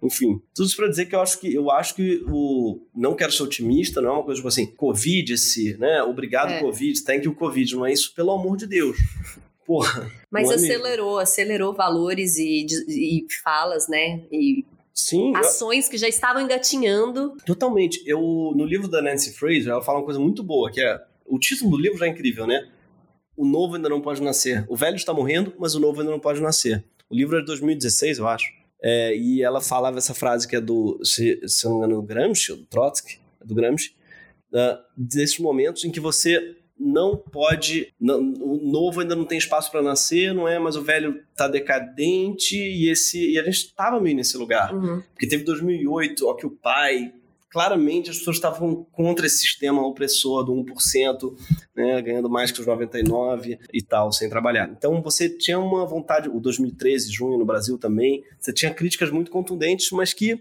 [0.00, 3.32] Enfim, tudo isso para dizer que eu acho que eu acho que o não quero
[3.32, 6.02] ser otimista, não é uma coisa tipo assim, Covid esse, né?
[6.02, 6.60] Obrigado é.
[6.60, 8.96] Covid, thank you Covid, não é isso, pelo amor de Deus.
[9.66, 10.10] Porra.
[10.30, 14.22] Mas acelerou, acelerou valores e, e falas, né?
[14.30, 15.34] E Sim.
[15.36, 15.90] Ações eu...
[15.90, 17.36] que já estavam engatinhando.
[17.46, 18.02] Totalmente.
[18.06, 18.20] Eu,
[18.54, 20.98] no livro da Nancy Fraser, ela fala uma coisa muito boa, que é.
[21.26, 22.68] O título do livro já é incrível, né?
[23.36, 24.66] O novo ainda não pode nascer.
[24.68, 26.84] O velho está morrendo, mas o novo ainda não pode nascer.
[27.08, 28.52] O livro é de 2016, eu acho.
[28.82, 32.02] É, e ela falava essa frase que é do, se, se não me engano, do
[32.02, 33.94] Gramsci, do Trotsky, do Gramsci,
[34.52, 37.92] uh, desses momentos em que você não pode.
[38.00, 40.58] Não, o novo ainda não tem espaço para nascer, não é?
[40.58, 44.74] Mas o velho tá decadente e esse e a gente estava meio nesse lugar.
[44.74, 45.02] Uhum.
[45.12, 47.12] Porque teve 2008, ó, que o pai.
[47.52, 51.36] Claramente as pessoas estavam contra esse sistema opressor do 1%,
[51.74, 54.70] né, ganhando mais que os 99 e tal, sem trabalhar.
[54.70, 59.32] Então você tinha uma vontade, o 2013, junho no Brasil também, você tinha críticas muito
[59.32, 60.40] contundentes, mas que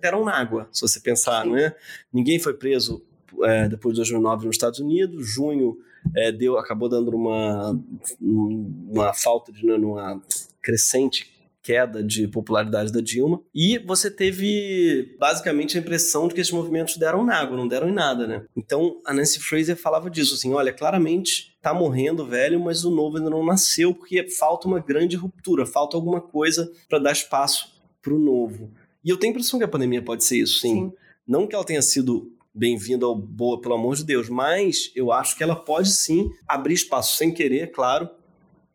[0.00, 1.76] deram na água, se você pensar, né?
[2.12, 3.06] Ninguém foi preso
[3.42, 5.78] é, depois de 2009 nos Estados Unidos, junho
[6.16, 7.78] é, deu, acabou dando uma,
[8.20, 10.20] uma falta de, né, uma
[10.62, 11.38] crescente
[11.68, 16.96] queda de popularidade da Dilma, e você teve basicamente a impressão de que esses movimentos
[16.96, 18.46] deram na água, não deram em nada, né?
[18.56, 23.18] Então a Nancy Fraser falava disso, assim, olha, claramente tá morrendo velho, mas o novo
[23.18, 28.14] ainda não nasceu, porque falta uma grande ruptura, falta alguma coisa para dar espaço para
[28.14, 28.70] o novo.
[29.04, 30.74] E eu tenho a impressão que a pandemia pode ser isso, sim.
[30.74, 30.92] sim.
[31.26, 34.28] Não que ela tenha sido bem-vindo ao Boa, pelo amor de Deus.
[34.28, 38.08] Mas eu acho que ela pode sim abrir espaço, sem querer, claro,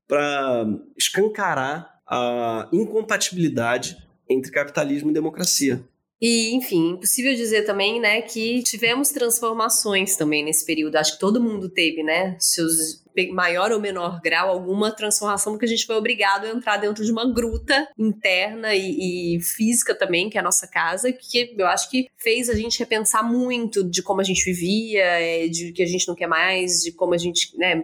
[0.08, 0.66] para
[0.98, 3.98] escancarar a incompatibilidade
[4.30, 5.84] entre capitalismo e democracia.
[6.22, 10.96] E, enfim, impossível dizer também, né, que tivemos transformações também nesse período.
[10.96, 15.70] Acho que todo mundo teve, né, seus maior ou menor grau alguma transformação, porque a
[15.70, 20.38] gente foi obrigado a entrar dentro de uma gruta interna e, e, física também, que
[20.38, 24.22] é a nossa casa, que eu acho que fez a gente repensar muito de como
[24.22, 27.58] a gente vivia, é, de que a gente não quer mais, de como a gente,
[27.58, 27.84] né,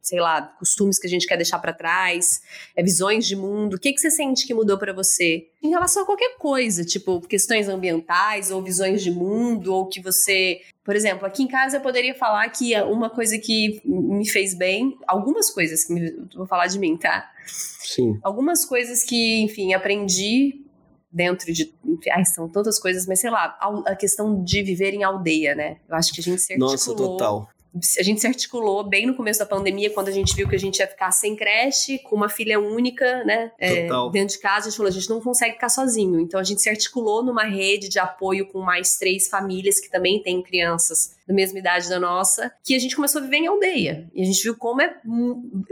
[0.00, 2.40] sei lá, costumes que a gente quer deixar para trás,
[2.76, 3.74] é, visões de mundo.
[3.74, 5.48] O que, que você sente que mudou para você?
[5.62, 10.60] Em relação a qualquer coisa, tipo questões ambientais ou visões de mundo, ou que você
[10.84, 14.98] por exemplo, aqui em casa eu poderia falar que uma coisa que me fez bem,
[15.06, 17.30] algumas coisas que me, vou falar de mim, tá?
[17.46, 18.18] Sim.
[18.22, 20.62] Algumas coisas que, enfim, aprendi
[21.10, 21.72] dentro de.
[22.12, 25.78] Ai, são tantas coisas, mas sei lá, a questão de viver em aldeia, né?
[25.88, 27.48] Eu acho que a gente se Nossa, total.
[27.98, 30.58] A gente se articulou bem no começo da pandemia, quando a gente viu que a
[30.58, 33.50] gente ia ficar sem creche, com uma filha única, né?
[33.58, 36.20] É, dentro de casa, a gente falou, a gente não consegue ficar sozinho.
[36.20, 40.22] Então a gente se articulou numa rede de apoio com mais três famílias que também
[40.22, 44.08] têm crianças da mesma idade da nossa, que a gente começou a viver em aldeia.
[44.14, 44.94] E a gente viu como é.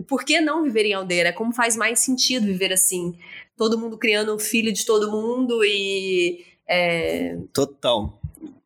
[0.08, 1.28] Por que não viver em aldeia?
[1.28, 3.16] É como faz mais sentido viver assim.
[3.56, 6.44] Todo mundo criando um filho de todo mundo e.
[6.66, 7.36] É...
[7.52, 8.21] Total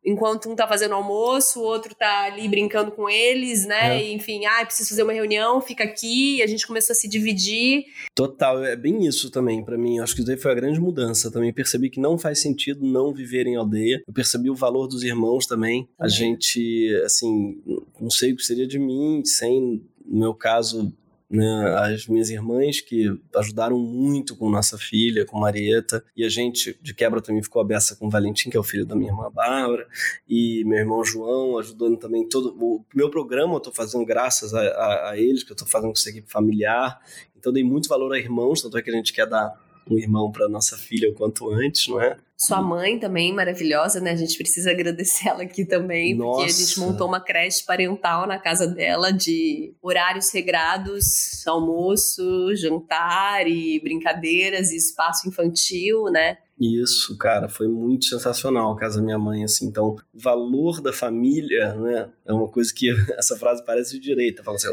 [0.07, 3.97] enquanto um tá fazendo almoço, o outro tá ali brincando com eles, né?
[3.97, 4.05] É.
[4.05, 6.41] E, enfim, ah, preciso fazer uma reunião, fica aqui.
[6.41, 7.85] a gente começou a se dividir.
[8.15, 9.99] Total, é bem isso também para mim.
[9.99, 11.29] Acho que isso daí foi a grande mudança.
[11.29, 14.01] Também percebi que não faz sentido não viver em aldeia.
[14.07, 15.83] Eu percebi o valor dos irmãos também.
[15.83, 15.89] também.
[15.99, 17.61] A gente, assim,
[17.99, 20.93] não sei o que seria de mim sem, no meu caso,
[21.29, 26.77] né, as minhas irmãs que ajudaram muito com nossa filha, com Marieta, e a gente
[26.81, 29.29] de quebra também ficou aberta com o Valentim, que é o filho da minha irmã
[29.31, 29.87] Bárbara,
[30.27, 34.61] e meu irmão João ajudando também todo o meu programa eu estou fazendo graças a,
[34.61, 36.99] a, a eles, que eu estou fazendo com essa equipe familiar,
[37.37, 40.31] então dei muito valor a irmãos, tanto é que a gente quer dar um irmão
[40.31, 42.17] para nossa filha o quanto antes, não é?
[42.37, 44.11] Sua mãe também, maravilhosa, né?
[44.11, 46.41] A gente precisa agradecer ela aqui também, Nossa.
[46.41, 53.47] porque a gente montou uma creche parental na casa dela de horários regrados, almoço, jantar
[53.47, 56.37] e brincadeiras e espaço infantil, né?
[56.59, 59.67] Isso, cara, foi muito sensacional a casa da minha mãe, assim.
[59.67, 64.43] Então, o valor da família, né, é uma coisa que essa frase parece de direita,
[64.43, 64.67] fala assim,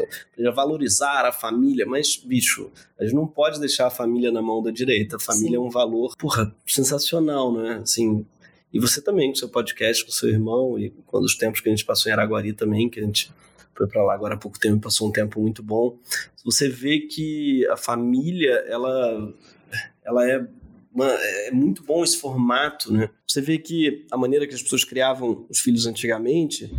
[0.53, 4.71] valorizar a família, mas, bicho, a gente não pode deixar a família na mão da
[4.71, 5.17] direita.
[5.17, 5.55] A família Sim.
[5.57, 7.79] é um valor, porra, sensacional, né?
[7.83, 8.25] Assim,
[8.73, 11.71] e você também, com seu podcast, com seu irmão, e quando os tempos que a
[11.71, 13.31] gente passou em Araguari também, que a gente
[13.75, 15.99] foi para lá agora há pouco tempo, passou um tempo muito bom.
[16.43, 19.33] Você vê que a família, ela,
[20.03, 20.47] ela é
[21.03, 23.09] é muito bom esse formato, né?
[23.27, 26.73] Você vê que a maneira que as pessoas criavam os filhos antigamente,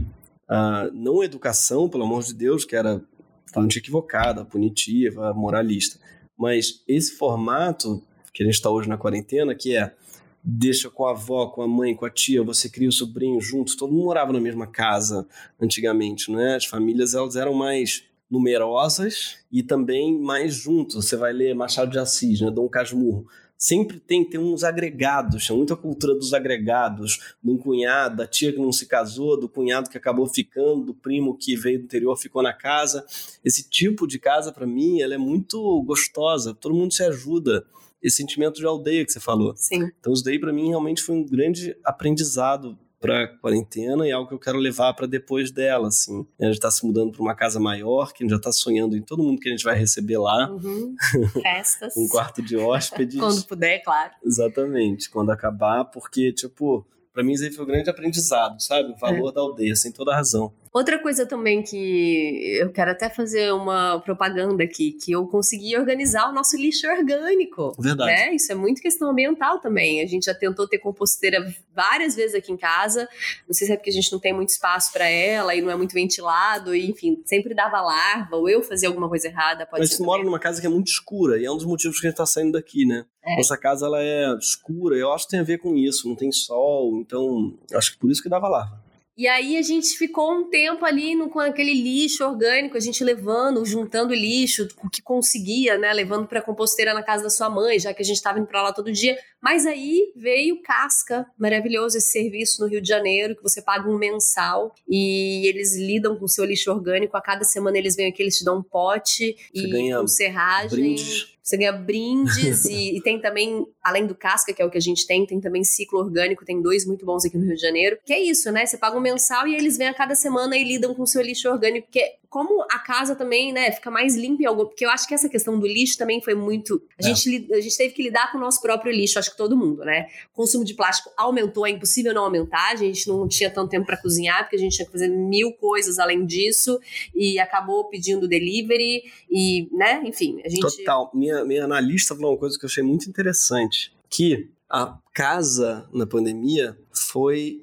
[0.48, 3.02] a não educação, pelo amor de Deus, que era
[3.46, 5.98] totalmente equivocada, punitiva, moralista,
[6.38, 8.02] mas esse formato
[8.32, 9.94] que a gente está hoje na quarentena, que é
[10.42, 13.74] deixa com a avó, com a mãe, com a tia, você cria o sobrinho juntos,
[13.74, 15.26] todo mundo morava na mesma casa
[15.60, 16.54] antigamente, né?
[16.54, 20.94] As famílias elas eram mais numerosas e também mais juntos.
[20.94, 22.50] Você vai ler Machado de Assis, né?
[22.50, 23.26] Dom Casmurro
[23.58, 28.52] sempre tem que ter uns agregados, tem muita cultura dos agregados, do cunhado, da tia
[28.52, 32.16] que não se casou, do cunhado que acabou ficando, do primo que veio do interior
[32.16, 33.04] ficou na casa.
[33.44, 37.64] Esse tipo de casa, para mim, ela é muito gostosa, todo mundo se ajuda.
[38.02, 39.54] Esse sentimento de aldeia que você falou.
[39.56, 39.90] Sim.
[39.98, 44.34] Então, isso daí para mim realmente foi um grande aprendizado para quarentena e algo que
[44.34, 46.26] eu quero levar para depois dela, assim.
[46.40, 48.96] A gente está se mudando para uma casa maior, que a gente já está sonhando
[48.96, 50.50] em todo mundo que a gente vai receber lá.
[50.50, 50.94] Uhum.
[51.42, 51.96] Festas.
[51.96, 53.18] um quarto de hóspedes.
[53.18, 54.12] quando puder, claro.
[54.24, 58.92] Exatamente, quando acabar, porque, tipo, para mim isso aí foi um grande aprendizado, sabe?
[58.92, 59.32] O valor é.
[59.32, 60.52] da aldeia, sem toda razão.
[60.76, 66.28] Outra coisa também que eu quero até fazer uma propaganda aqui, que eu consegui organizar
[66.28, 67.74] o nosso lixo orgânico.
[67.78, 68.10] Verdade.
[68.10, 68.34] Né?
[68.34, 70.02] Isso é muito questão ambiental também.
[70.02, 73.08] A gente já tentou ter composteira várias vezes aqui em casa.
[73.48, 75.70] Não sei se é porque a gente não tem muito espaço para ela e não
[75.70, 79.64] é muito ventilado, e, enfim, sempre dava larva, ou eu fazia alguma coisa errada.
[79.64, 81.98] Pode Mas você mora numa casa que é muito escura, e é um dos motivos
[81.98, 83.06] que a gente tá saindo daqui, né?
[83.24, 83.36] É.
[83.36, 86.30] Nossa casa ela é escura, eu acho que tem a ver com isso, não tem
[86.30, 88.85] sol, então acho que por isso que dava larva.
[89.16, 93.02] E aí a gente ficou um tempo ali no, com aquele lixo orgânico, a gente
[93.02, 95.90] levando, juntando lixo, o que conseguia, né?
[95.92, 98.62] Levando para composteira na casa da sua mãe, já que a gente estava indo para
[98.62, 99.18] lá todo dia.
[99.40, 103.96] Mas aí veio Casca, maravilhoso esse serviço no Rio de Janeiro, que você paga um
[103.96, 107.16] mensal e eles lidam com o seu lixo orgânico.
[107.16, 110.78] A cada semana eles vêm aqui, eles te dão um pote você e com serragem.
[110.78, 114.76] Brindes você ganha brindes e, e, tem também, além do casca, que é o que
[114.76, 117.62] a gente tem, tem também ciclo orgânico, tem dois muito bons aqui no Rio de
[117.62, 117.98] Janeiro.
[118.04, 118.66] Que é isso, né?
[118.66, 121.22] Você paga um mensal e eles vêm a cada semana e lidam com o seu
[121.22, 124.66] lixo orgânico, porque como a casa também, né, fica mais limpa em algum.
[124.66, 126.82] Porque eu acho que essa questão do lixo também foi muito.
[127.02, 127.14] A, é.
[127.14, 129.82] gente, a gente teve que lidar com o nosso próprio lixo, acho que todo mundo,
[129.86, 130.06] né?
[130.34, 132.72] O consumo de plástico aumentou, é impossível não aumentar.
[132.72, 135.50] A gente não tinha tanto tempo para cozinhar, porque a gente tinha que fazer mil
[135.50, 136.78] coisas além disso,
[137.14, 140.60] e acabou pedindo delivery, e, né, enfim, a gente.
[140.60, 141.10] Total.
[141.14, 146.06] Minha, minha analista falou uma coisa que eu achei muito interessante: que a casa na
[146.06, 147.62] pandemia foi,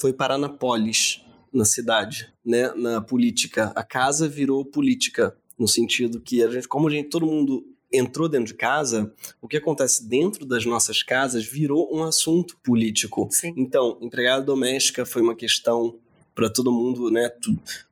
[0.00, 1.23] foi parar na polis
[1.54, 3.72] na cidade, né, na política.
[3.76, 8.28] A casa virou política no sentido que a gente, como a gente, todo mundo entrou
[8.28, 13.28] dentro de casa, o que acontece dentro das nossas casas virou um assunto político.
[13.30, 13.54] Sim.
[13.56, 15.96] Então, empregada doméstica foi uma questão
[16.34, 17.30] para todo mundo, né?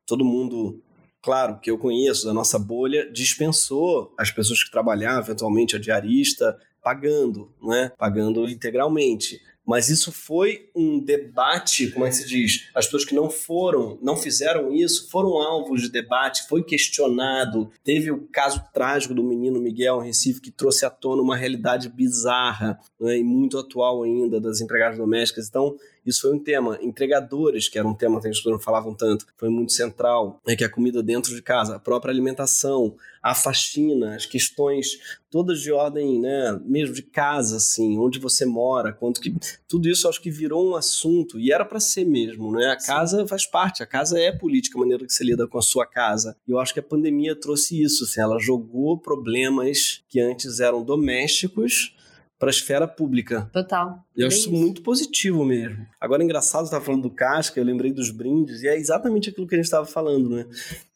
[0.05, 0.83] Todo mundo,
[1.22, 6.59] claro, que eu conheço da nossa bolha, dispensou as pessoas que trabalhavam, eventualmente a diarista,
[6.83, 7.90] pagando, não é?
[7.90, 9.40] Pagando integralmente.
[9.66, 12.68] Mas isso foi um debate, como é que se diz?
[12.75, 17.70] As pessoas que não foram, não fizeram isso, foram alvos de debate, foi questionado.
[17.85, 21.88] Teve o caso trágico do menino Miguel em Recife, que trouxe à tona uma realidade
[21.88, 25.48] bizarra né, e muito atual ainda das empregadas domésticas.
[25.48, 26.79] Então, isso foi um tema.
[26.83, 30.41] Entregadores, que era um tema que as pessoas não falavam tanto, foi muito central.
[30.47, 34.99] É que a comida dentro de casa, a própria alimentação, a faxina, as questões
[35.31, 39.35] todas de ordem, né, mesmo de casa, assim, onde você mora, quanto que
[39.67, 42.67] tudo isso acho que virou um assunto e era para ser mesmo, né?
[42.67, 42.87] A Sim.
[42.88, 45.87] casa faz parte, a casa é política, a maneira que você lida com a sua
[45.87, 46.37] casa.
[46.47, 50.85] E eu acho que a pandemia trouxe isso, assim, ela jogou problemas que antes eram
[50.85, 51.95] domésticos
[52.43, 53.49] para a esfera pública.
[53.53, 54.05] Total.
[54.17, 55.87] E eu acho isso muito positivo mesmo.
[56.01, 59.47] Agora, engraçado, você estava falando do casca, eu lembrei dos brindes, e é exatamente aquilo
[59.47, 60.47] que a gente estava falando, né?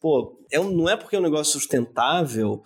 [0.01, 2.65] Pô, é um, não é porque é um negócio sustentável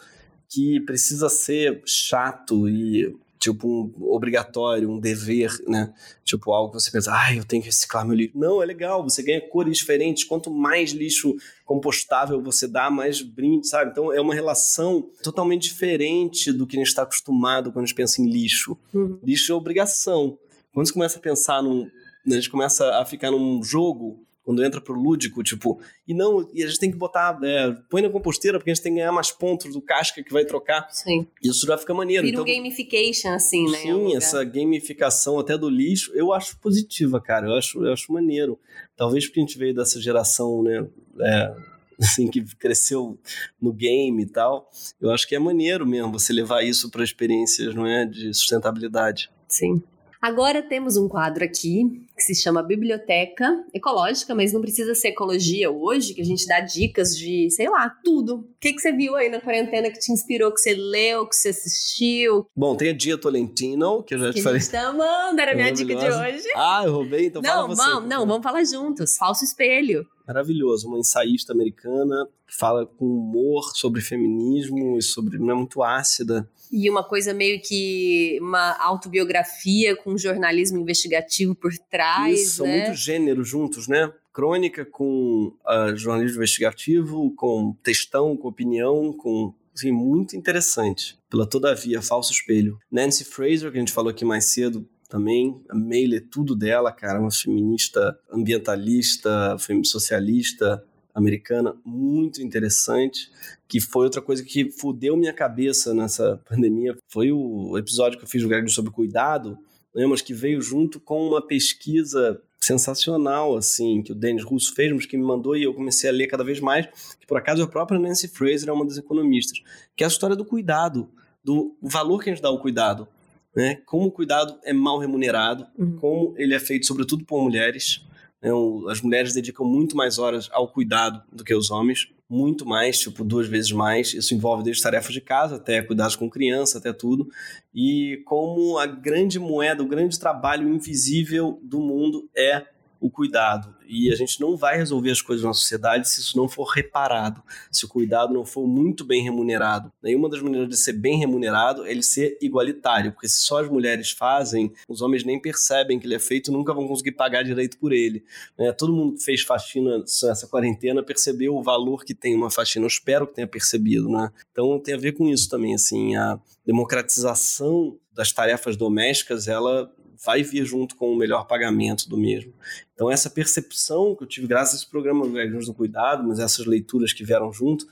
[0.48, 5.92] que precisa ser chato e tipo um obrigatório, um dever, né?
[6.22, 8.38] Tipo algo que você pensa, ah, eu tenho que reciclar meu lixo.
[8.38, 10.24] Não, é legal, você ganha cores diferentes.
[10.24, 13.92] Quanto mais lixo compostável você dá, mais brinde, sabe?
[13.92, 17.96] Então é uma relação totalmente diferente do que a gente está acostumado quando a gente
[17.96, 18.76] pensa em lixo.
[18.92, 19.18] Uhum.
[19.24, 20.38] Lixo é obrigação.
[20.74, 21.90] Quando você começa a pensar num.
[22.26, 26.64] A gente começa a ficar num jogo quando entra pro lúdico, tipo, e não, e
[26.64, 29.12] a gente tem que botar, é, põe na composteira porque a gente tem que ganhar
[29.12, 30.88] mais pontos do casca que vai trocar.
[30.90, 31.24] Sim.
[31.40, 32.24] Isso já fica maneiro.
[32.24, 33.78] Vira então, um gamification, assim, né?
[33.78, 38.58] Sim, essa gamificação até do lixo, eu acho positiva, cara, eu acho, eu acho maneiro.
[38.96, 40.84] Talvez porque a gente veio dessa geração, né,
[41.20, 41.54] é,
[42.02, 43.16] assim, que cresceu
[43.62, 44.68] no game e tal,
[45.00, 49.30] eu acho que é maneiro mesmo você levar isso para experiências, não é, de sustentabilidade.
[49.46, 49.80] Sim.
[50.20, 55.70] Agora temos um quadro aqui que se chama Biblioteca Ecológica, mas não precisa ser ecologia
[55.70, 58.36] hoje, que a gente dá dicas de, sei lá, tudo.
[58.36, 61.34] O que, que você viu aí na quarentena que te inspirou, que você leu, que
[61.34, 62.46] você assistiu?
[62.54, 64.58] Bom, tem a Dia Tolentino, que eu já que te falei.
[64.58, 66.48] A gente tá amando, era a minha dica de hoje.
[66.54, 67.82] Ah, eu roubei, então não, fala você.
[67.82, 69.16] Não, não, vamos falar juntos.
[69.16, 70.06] Falso Espelho.
[70.30, 75.38] Maravilhoso, uma ensaísta americana que fala com humor sobre feminismo e sobre.
[75.38, 81.72] não é muito ácida e uma coisa meio que uma autobiografia com jornalismo investigativo por
[81.90, 82.40] trás.
[82.40, 82.82] Isso, são né?
[82.82, 84.12] muitos gêneros juntos, né?
[84.32, 91.18] Crônica com uh, jornalismo investigativo, com textão, com opinião, com assim, muito interessante.
[91.28, 92.78] Pela Todavia, Falso Espelho.
[92.90, 95.60] Nancy Fraser, que a gente falou aqui mais cedo, também.
[95.68, 97.20] Amei ler tudo dela, cara.
[97.20, 100.82] Uma feminista ambientalista, socialista,
[101.14, 103.30] americana muito interessante,
[103.68, 106.96] que foi outra coisa que fudeu minha cabeça nessa pandemia.
[107.08, 109.58] Foi o episódio que eu fiz do Greg sobre cuidado,
[109.94, 114.92] né, mas que veio junto com uma pesquisa sensacional, assim, que o Dennis Russo fez,
[114.92, 116.86] mas que me mandou e eu comecei a ler cada vez mais,
[117.18, 119.58] que por acaso a própria Nancy Fraser é uma das economistas,
[119.96, 121.10] que é a história do cuidado,
[121.42, 123.08] do valor que a gente dá ao cuidado,
[123.54, 123.76] né?
[123.86, 125.96] Como o cuidado é mal remunerado, uhum.
[125.96, 128.04] como ele é feito sobretudo por mulheres,
[128.42, 128.50] né,
[128.88, 133.24] as mulheres dedicam muito mais horas ao cuidado do que os homens, muito mais, tipo
[133.24, 134.14] duas vezes mais.
[134.14, 137.28] Isso envolve desde tarefas de casa até cuidados com criança, até tudo.
[137.74, 142.64] E como a grande moeda, o grande trabalho invisível do mundo é
[143.00, 143.74] o cuidado.
[143.86, 147.42] E a gente não vai resolver as coisas na sociedade se isso não for reparado,
[147.72, 149.90] se o cuidado não for muito bem remunerado.
[150.04, 153.60] E uma das maneiras de ser bem remunerado é ele ser igualitário, porque se só
[153.60, 157.42] as mulheres fazem, os homens nem percebem que ele é feito nunca vão conseguir pagar
[157.42, 158.22] direito por ele.
[158.58, 158.70] Né?
[158.72, 162.84] Todo mundo que fez faxina nessa quarentena percebeu o valor que tem uma faxina.
[162.84, 164.08] Eu espero que tenha percebido.
[164.08, 164.30] Né?
[164.52, 169.90] Então tem a ver com isso também, assim, a democratização das tarefas domésticas, ela
[170.24, 172.52] vai vir junto com o melhor pagamento do mesmo.
[173.00, 176.66] Então, essa percepção que eu tive graças a esse programa do do Cuidado, mas essas
[176.66, 177.88] leituras que vieram junto,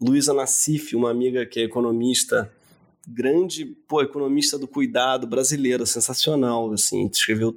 [0.00, 2.48] Luísa Nassif, uma amiga que é economista,
[3.04, 7.52] grande, pô, economista do cuidado brasileira, sensacional, assim, escreveu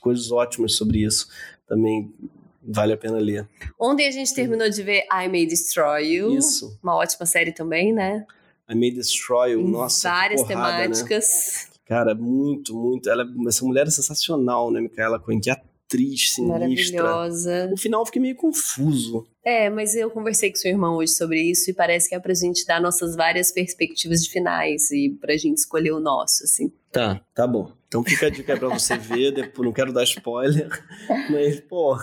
[0.00, 1.28] coisas ótimas sobre isso.
[1.68, 2.12] Também
[2.60, 3.48] vale a pena ler.
[3.80, 6.36] Ontem a gente terminou de ver I May Destroy You.
[6.36, 6.76] Isso.
[6.82, 8.26] Uma ótima série também, né?
[8.68, 10.08] I May Destroy You, nossa.
[10.08, 11.68] Várias porrada, temáticas.
[11.68, 11.74] Né?
[11.86, 13.08] Cara, muito, muito.
[13.08, 15.38] Ela, essa mulher é sensacional, né, Micaela Cohen?
[15.38, 15.50] Que
[15.86, 17.02] atriz sinistra.
[17.02, 17.66] Maravilhosa.
[17.68, 19.26] No final eu fiquei meio confuso.
[19.44, 22.32] É, mas eu conversei com seu irmão hoje sobre isso e parece que é pra
[22.32, 26.72] gente dar nossas várias perspectivas de finais e pra gente escolher o nosso, assim.
[26.90, 27.70] Tá, tá bom.
[27.86, 30.68] Então fica a dica pra você ver, depois, não quero dar spoiler,
[31.30, 31.96] mas, pô,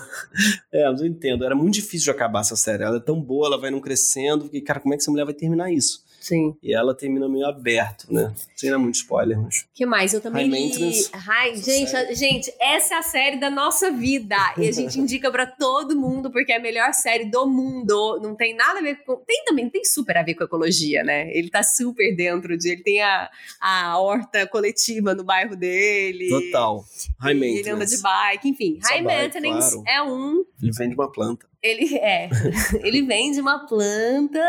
[0.72, 3.46] é, mas eu entendo, era muito difícil de acabar essa série, ela é tão boa,
[3.46, 6.02] ela vai não crescendo, e, cara, como é que essa mulher vai terminar isso?
[6.22, 6.56] Sim.
[6.62, 8.32] E ela termina meio aberto, né?
[8.56, 9.66] Sem dar muito spoiler, mas.
[9.74, 10.14] que mais?
[10.14, 10.68] Eu também High li.
[10.68, 11.10] Maintenance.
[11.12, 11.56] High...
[11.56, 14.36] Gente, a- gente, essa é a série da nossa vida.
[14.56, 18.20] E a gente indica pra todo mundo, porque é a melhor série do mundo.
[18.22, 19.16] Não tem nada a ver com.
[19.26, 21.28] Tem também, tem super a ver com ecologia, né?
[21.36, 22.70] Ele tá super dentro de.
[22.70, 23.28] Ele tem a,
[23.60, 26.28] a horta coletiva no bairro dele.
[26.28, 26.84] Total.
[27.20, 28.02] High E Ele anda de maintenance.
[28.02, 28.78] bike, enfim.
[28.80, 29.84] Só High bike, maintenance claro.
[29.88, 30.44] é um.
[30.62, 31.46] Ele vende uma planta.
[31.60, 32.28] Ele é.
[32.82, 34.40] ele vende uma planta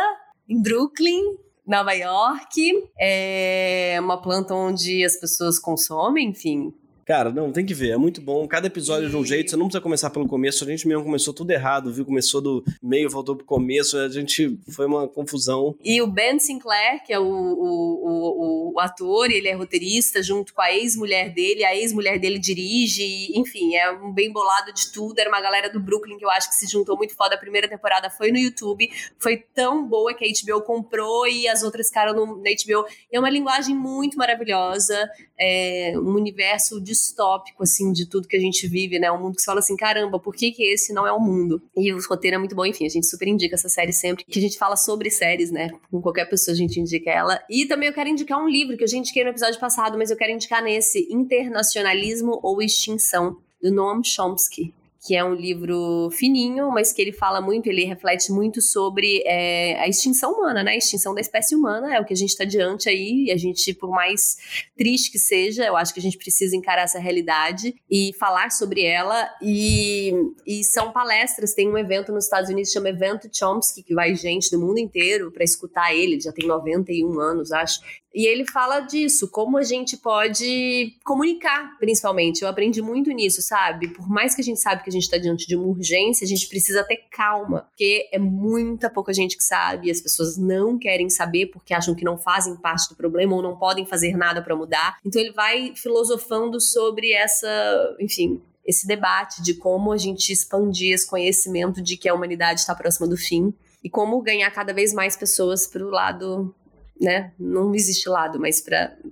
[0.50, 2.72] em Brooklyn, Nova York.
[3.00, 6.74] É uma planta onde as pessoas consomem, enfim.
[7.06, 8.48] Cara, não, tem que ver, é muito bom.
[8.48, 10.64] Cada episódio é de um jeito, você não precisa começar pelo começo.
[10.64, 12.06] A gente mesmo começou tudo errado, viu?
[12.06, 13.98] Começou do meio, voltou pro começo.
[13.98, 15.76] A gente foi uma confusão.
[15.84, 20.54] E o Ben Sinclair, que é o, o, o, o ator, ele é roteirista, junto
[20.54, 21.64] com a ex-mulher dele.
[21.64, 25.20] A ex-mulher dele dirige, enfim, é um bem bolado de tudo.
[25.20, 27.36] Era uma galera do Brooklyn que eu acho que se juntou muito foda.
[27.36, 28.90] A primeira temporada foi no YouTube.
[29.20, 32.86] Foi tão boa que a HBO comprou e as outras no, na HBO.
[33.12, 38.68] É uma linguagem muito maravilhosa, é um universo distópico, assim, de tudo que a gente
[38.68, 39.12] vive, né?
[39.12, 41.62] Um mundo que você fala assim, caramba, por que, que esse não é o mundo?
[41.76, 44.24] E o roteiro é muito bom, enfim, a gente super indica essa série sempre.
[44.24, 45.72] Que a gente fala sobre séries, né?
[45.92, 47.42] Com qualquer pessoa a gente indica ela.
[47.50, 50.12] E também eu quero indicar um livro que eu já indiquei no episódio passado, mas
[50.12, 54.74] eu quero indicar nesse, Internacionalismo ou Extinção, do Noam Chomsky
[55.06, 59.78] que é um livro fininho, mas que ele fala muito, ele reflete muito sobre é,
[59.82, 60.72] a extinção humana, né?
[60.72, 63.36] A extinção da espécie humana é o que a gente está diante aí, e a
[63.36, 64.38] gente, por mais
[64.78, 68.84] triste que seja, eu acho que a gente precisa encarar essa realidade e falar sobre
[68.84, 69.30] ela.
[69.42, 70.14] E,
[70.48, 74.16] e são palestras, tem um evento nos Estados Unidos que chama Evento Chomsky, que vai
[74.16, 77.82] gente do mundo inteiro para escutar ele, ele já tem 91 anos, acho.
[78.14, 82.44] E ele fala disso, como a gente pode comunicar, principalmente.
[82.44, 83.88] Eu aprendi muito nisso, sabe?
[83.88, 86.48] Por mais que a gente sabe que gente está diante de uma urgência, a gente
[86.48, 91.48] precisa ter calma, porque é muita pouca gente que sabe, as pessoas não querem saber
[91.48, 94.98] porque acham que não fazem parte do problema ou não podem fazer nada para mudar.
[95.06, 101.08] Então ele vai filosofando sobre essa, enfim, esse debate de como a gente expandir esse
[101.08, 105.18] conhecimento de que a humanidade está próxima do fim e como ganhar cada vez mais
[105.18, 106.56] pessoas para o lado
[107.00, 107.34] né?
[107.40, 108.62] Não existe lado, mas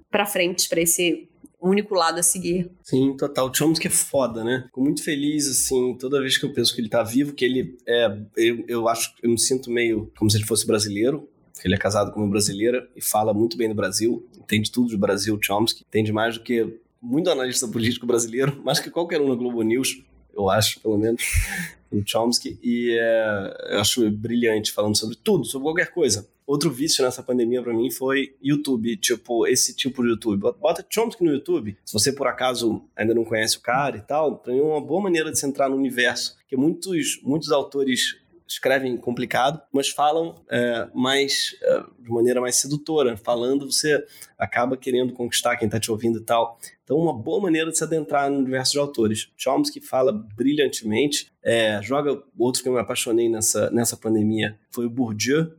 [0.10, 1.30] pra frente, pra esse
[1.70, 2.72] único lado a seguir.
[2.84, 3.50] Sim, total.
[3.50, 4.64] O Chomsky é foda, né?
[4.66, 7.78] Fico muito feliz, assim, toda vez que eu penso que ele tá vivo, que ele
[7.88, 8.18] é.
[8.36, 11.28] Eu, eu acho, eu me sinto meio como se ele fosse brasileiro.
[11.64, 14.98] Ele é casado com uma brasileira e fala muito bem do Brasil, entende tudo do
[14.98, 19.36] Brasil, Chomsky, entende mais do que muito analista político brasileiro, mais que qualquer um na
[19.36, 20.04] Globo News,
[20.34, 21.22] eu acho, pelo menos,
[21.92, 26.28] o Chomsky, e é, eu acho brilhante falando sobre tudo, sobre qualquer coisa.
[26.52, 30.52] Outro vício nessa pandemia pra mim foi YouTube, tipo, esse tipo de YouTube.
[30.60, 34.36] Bota Chomsky no YouTube, se você por acaso ainda não conhece o cara e tal,
[34.36, 38.18] pra mim é uma boa maneira de se entrar no universo, porque muitos, muitos autores
[38.46, 43.16] escrevem complicado, mas falam é, mais é, de maneira mais sedutora.
[43.16, 44.06] Falando, você
[44.38, 46.60] acaba querendo conquistar quem está te ouvindo e tal.
[46.84, 49.32] Então, uma boa maneira de se adentrar no universo de autores.
[49.38, 51.32] Chomsky fala brilhantemente.
[51.42, 55.54] É, joga outro que eu me apaixonei nessa, nessa pandemia foi o Bourdieu,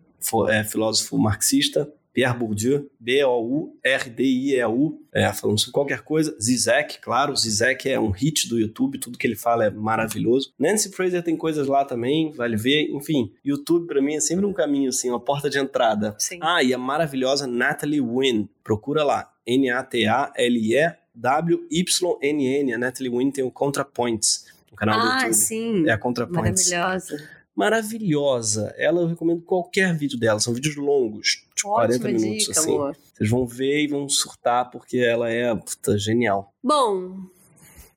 [0.48, 1.88] é, filósofo marxista.
[2.14, 6.36] Pierre Bourdieu, B-O-U-R-D-I-E-U, é, falando sobre qualquer coisa.
[6.38, 10.52] Zizek, claro, Zizek é um hit do YouTube, tudo que ele fala é maravilhoso.
[10.58, 12.90] Nancy Fraser tem coisas lá também, vale ver.
[12.90, 16.14] Enfim, YouTube pra mim é sempre um caminho, assim, uma porta de entrada.
[16.18, 16.38] Sim.
[16.42, 19.32] Ah, e a maravilhosa Natalie Wynn, procura lá,
[21.52, 22.74] N-A-T-A-L-E-W-Y-N-N.
[22.74, 25.34] A Natalie Wynn tem o ContraPoints, no canal do Ah, YouTube.
[25.34, 25.88] sim.
[25.88, 27.16] É a ContraPoints Maravilhosa.
[27.54, 28.74] Maravilhosa.
[28.76, 30.40] Ela eu recomendo qualquer vídeo dela.
[30.40, 32.74] São vídeos longos, de 40 Ótima minutos, dica, assim.
[32.74, 32.96] amor.
[33.14, 36.52] Vocês vão ver e vão surtar porque ela é puta, genial.
[36.62, 37.16] Bom,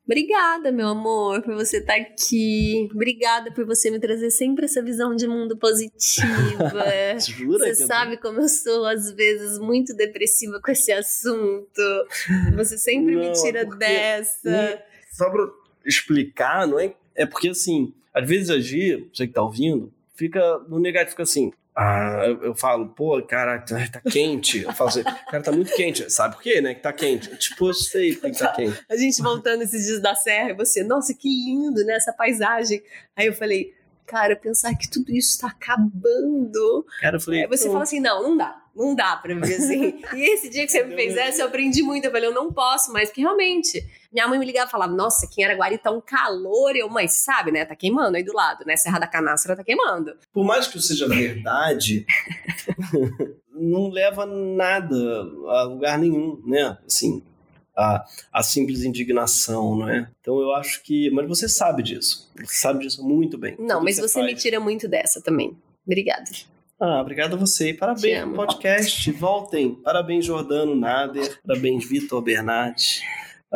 [0.06, 2.90] obrigada, meu amor, por você estar aqui.
[2.94, 6.86] Obrigada por você me trazer sempre essa visão de mundo positiva.
[7.20, 7.74] Jura?
[7.74, 11.82] Você eu- sabe como eu sou, às vezes, muito depressiva com esse assunto.
[12.56, 14.84] Você sempre me Não, tira é porque- dessa.
[15.12, 15.48] Só pra
[15.86, 16.94] explicar, não é?
[17.16, 21.24] É porque assim, às vezes a Gi, você que tá ouvindo, fica no negativo, fica
[21.24, 21.52] assim.
[21.78, 24.64] Ah, eu, eu falo, pô, cara, tá tá quente.
[24.64, 26.10] Eu falo assim, cara, tá muito quente.
[26.10, 26.74] Sabe por quê, né?
[26.74, 27.36] Que tá quente.
[27.36, 28.80] Tipo, eu sei porque que tá quente.
[28.90, 32.82] A gente voltando esses dias da serra e você, nossa, que lindo, né, essa paisagem.
[33.14, 33.74] Aí eu falei,
[34.06, 36.86] cara, pensar que tudo isso tá acabando.
[37.02, 37.42] Cara, eu falei.
[37.44, 38.62] Aí você "Pô, fala assim, não, não dá.
[38.76, 40.02] Não dá pra viver assim.
[40.14, 42.06] e esse dia que você me fez essa, eu aprendi muito.
[42.06, 43.82] Eu falei, eu não posso mais, porque realmente,
[44.12, 46.76] minha mãe me ligava e falava, nossa, aqui em Araguari tá um calor.
[46.76, 47.64] Eu, mãe, sabe, né?
[47.64, 48.76] Tá queimando aí do lado, né?
[48.76, 50.14] Serra da Canastra tá queimando.
[50.34, 52.06] por mais que isso seja verdade,
[53.54, 54.96] não leva nada
[55.48, 56.78] a lugar nenhum, né?
[56.86, 57.24] Assim,
[57.76, 60.10] a, a simples indignação, não é?
[60.22, 61.10] Então eu acho que.
[61.12, 62.30] Mas você sabe disso.
[62.36, 63.56] Você sabe disso muito bem.
[63.60, 65.56] Não, mas você me tira muito dessa também.
[65.86, 66.26] Obrigada.
[66.80, 67.74] Ah, obrigado a você.
[67.74, 69.12] Parabéns podcast.
[69.12, 69.76] Voltem.
[69.76, 71.40] Parabéns, Jordano Nader.
[71.46, 73.02] Parabéns, Vitor Bernat.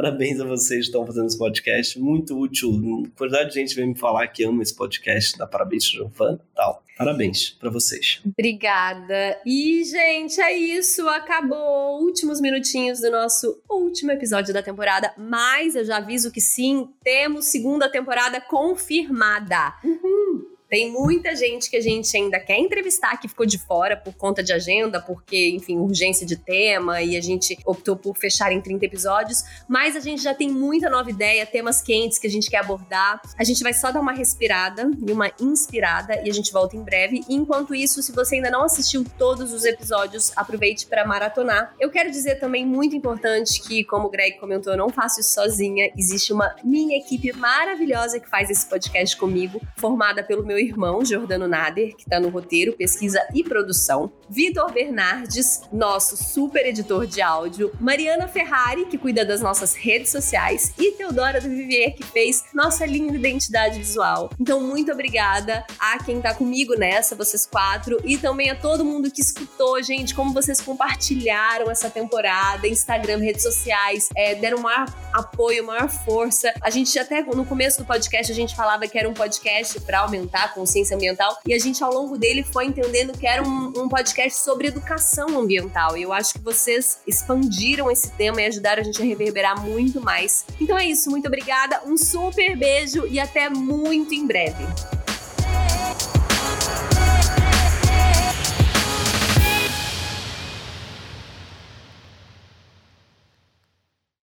[0.01, 1.99] Parabéns a vocês que estão fazendo esse podcast.
[1.99, 2.71] Muito útil.
[3.05, 5.37] A quantidade de gente vem me falar que ama esse podcast.
[5.37, 6.81] Dá parabéns, fã tal.
[6.97, 8.21] Parabéns para vocês.
[8.25, 9.37] Obrigada.
[9.45, 11.05] E, gente, é isso.
[11.09, 12.01] Acabou.
[12.01, 15.13] Últimos minutinhos do nosso último episódio da temporada.
[15.17, 19.73] Mas eu já aviso que sim, temos segunda temporada confirmada.
[19.83, 20.48] Uhum.
[20.69, 24.43] Tem muita gente que a gente ainda quer entrevistar que ficou de fora por conta
[24.43, 28.85] de agenda, porque, enfim, urgência de tema e a gente optou por fechar em 30
[28.85, 29.43] episódios.
[29.67, 33.19] Mas a gente já tem muita nova ideia, temas quentes que a gente quer abordar.
[33.35, 36.83] A gente vai só dar uma respirada e uma inspirada e a gente volta em
[36.83, 37.23] breve.
[37.27, 41.73] E enquanto isso, se você ainda não assistiu todos os episódios, aproveite para maratonar.
[41.79, 45.33] Eu quero dizer também muito importante que, como o Greg comentou, eu não faço isso
[45.33, 45.91] sozinha.
[45.97, 51.47] Existe uma mini equipe maravilhosa que faz esse podcast comigo, formada pelo meu irmão, Jordano
[51.47, 57.71] Nader, que está no roteiro, pesquisa e produção, Vitor Bernardes, nosso super editor de áudio,
[57.79, 62.85] Mariana Ferrari, que cuida das nossas redes sociais, e Teodora do Vivier, que fez nossa
[62.85, 64.29] linda identidade visual.
[64.39, 69.11] Então, muito obrigada a quem está comigo nessa, vocês quatro, e também a todo mundo
[69.11, 75.65] que escutou, gente, como vocês compartilharam essa temporada, Instagram, redes sociais, é, deram maior apoio,
[75.65, 76.53] maior força.
[76.61, 79.99] A gente até no começo do podcast a gente falava que era um podcast para
[79.99, 81.37] aumentar consciência ambiental.
[81.45, 85.39] E a gente, ao longo dele, foi entendendo que era um, um podcast sobre educação
[85.39, 85.97] ambiental.
[85.97, 90.01] E eu acho que vocês expandiram esse tema e ajudaram a gente a reverberar muito
[90.01, 90.45] mais.
[90.59, 94.98] Então é isso, muito obrigada, um super beijo e até muito em breve.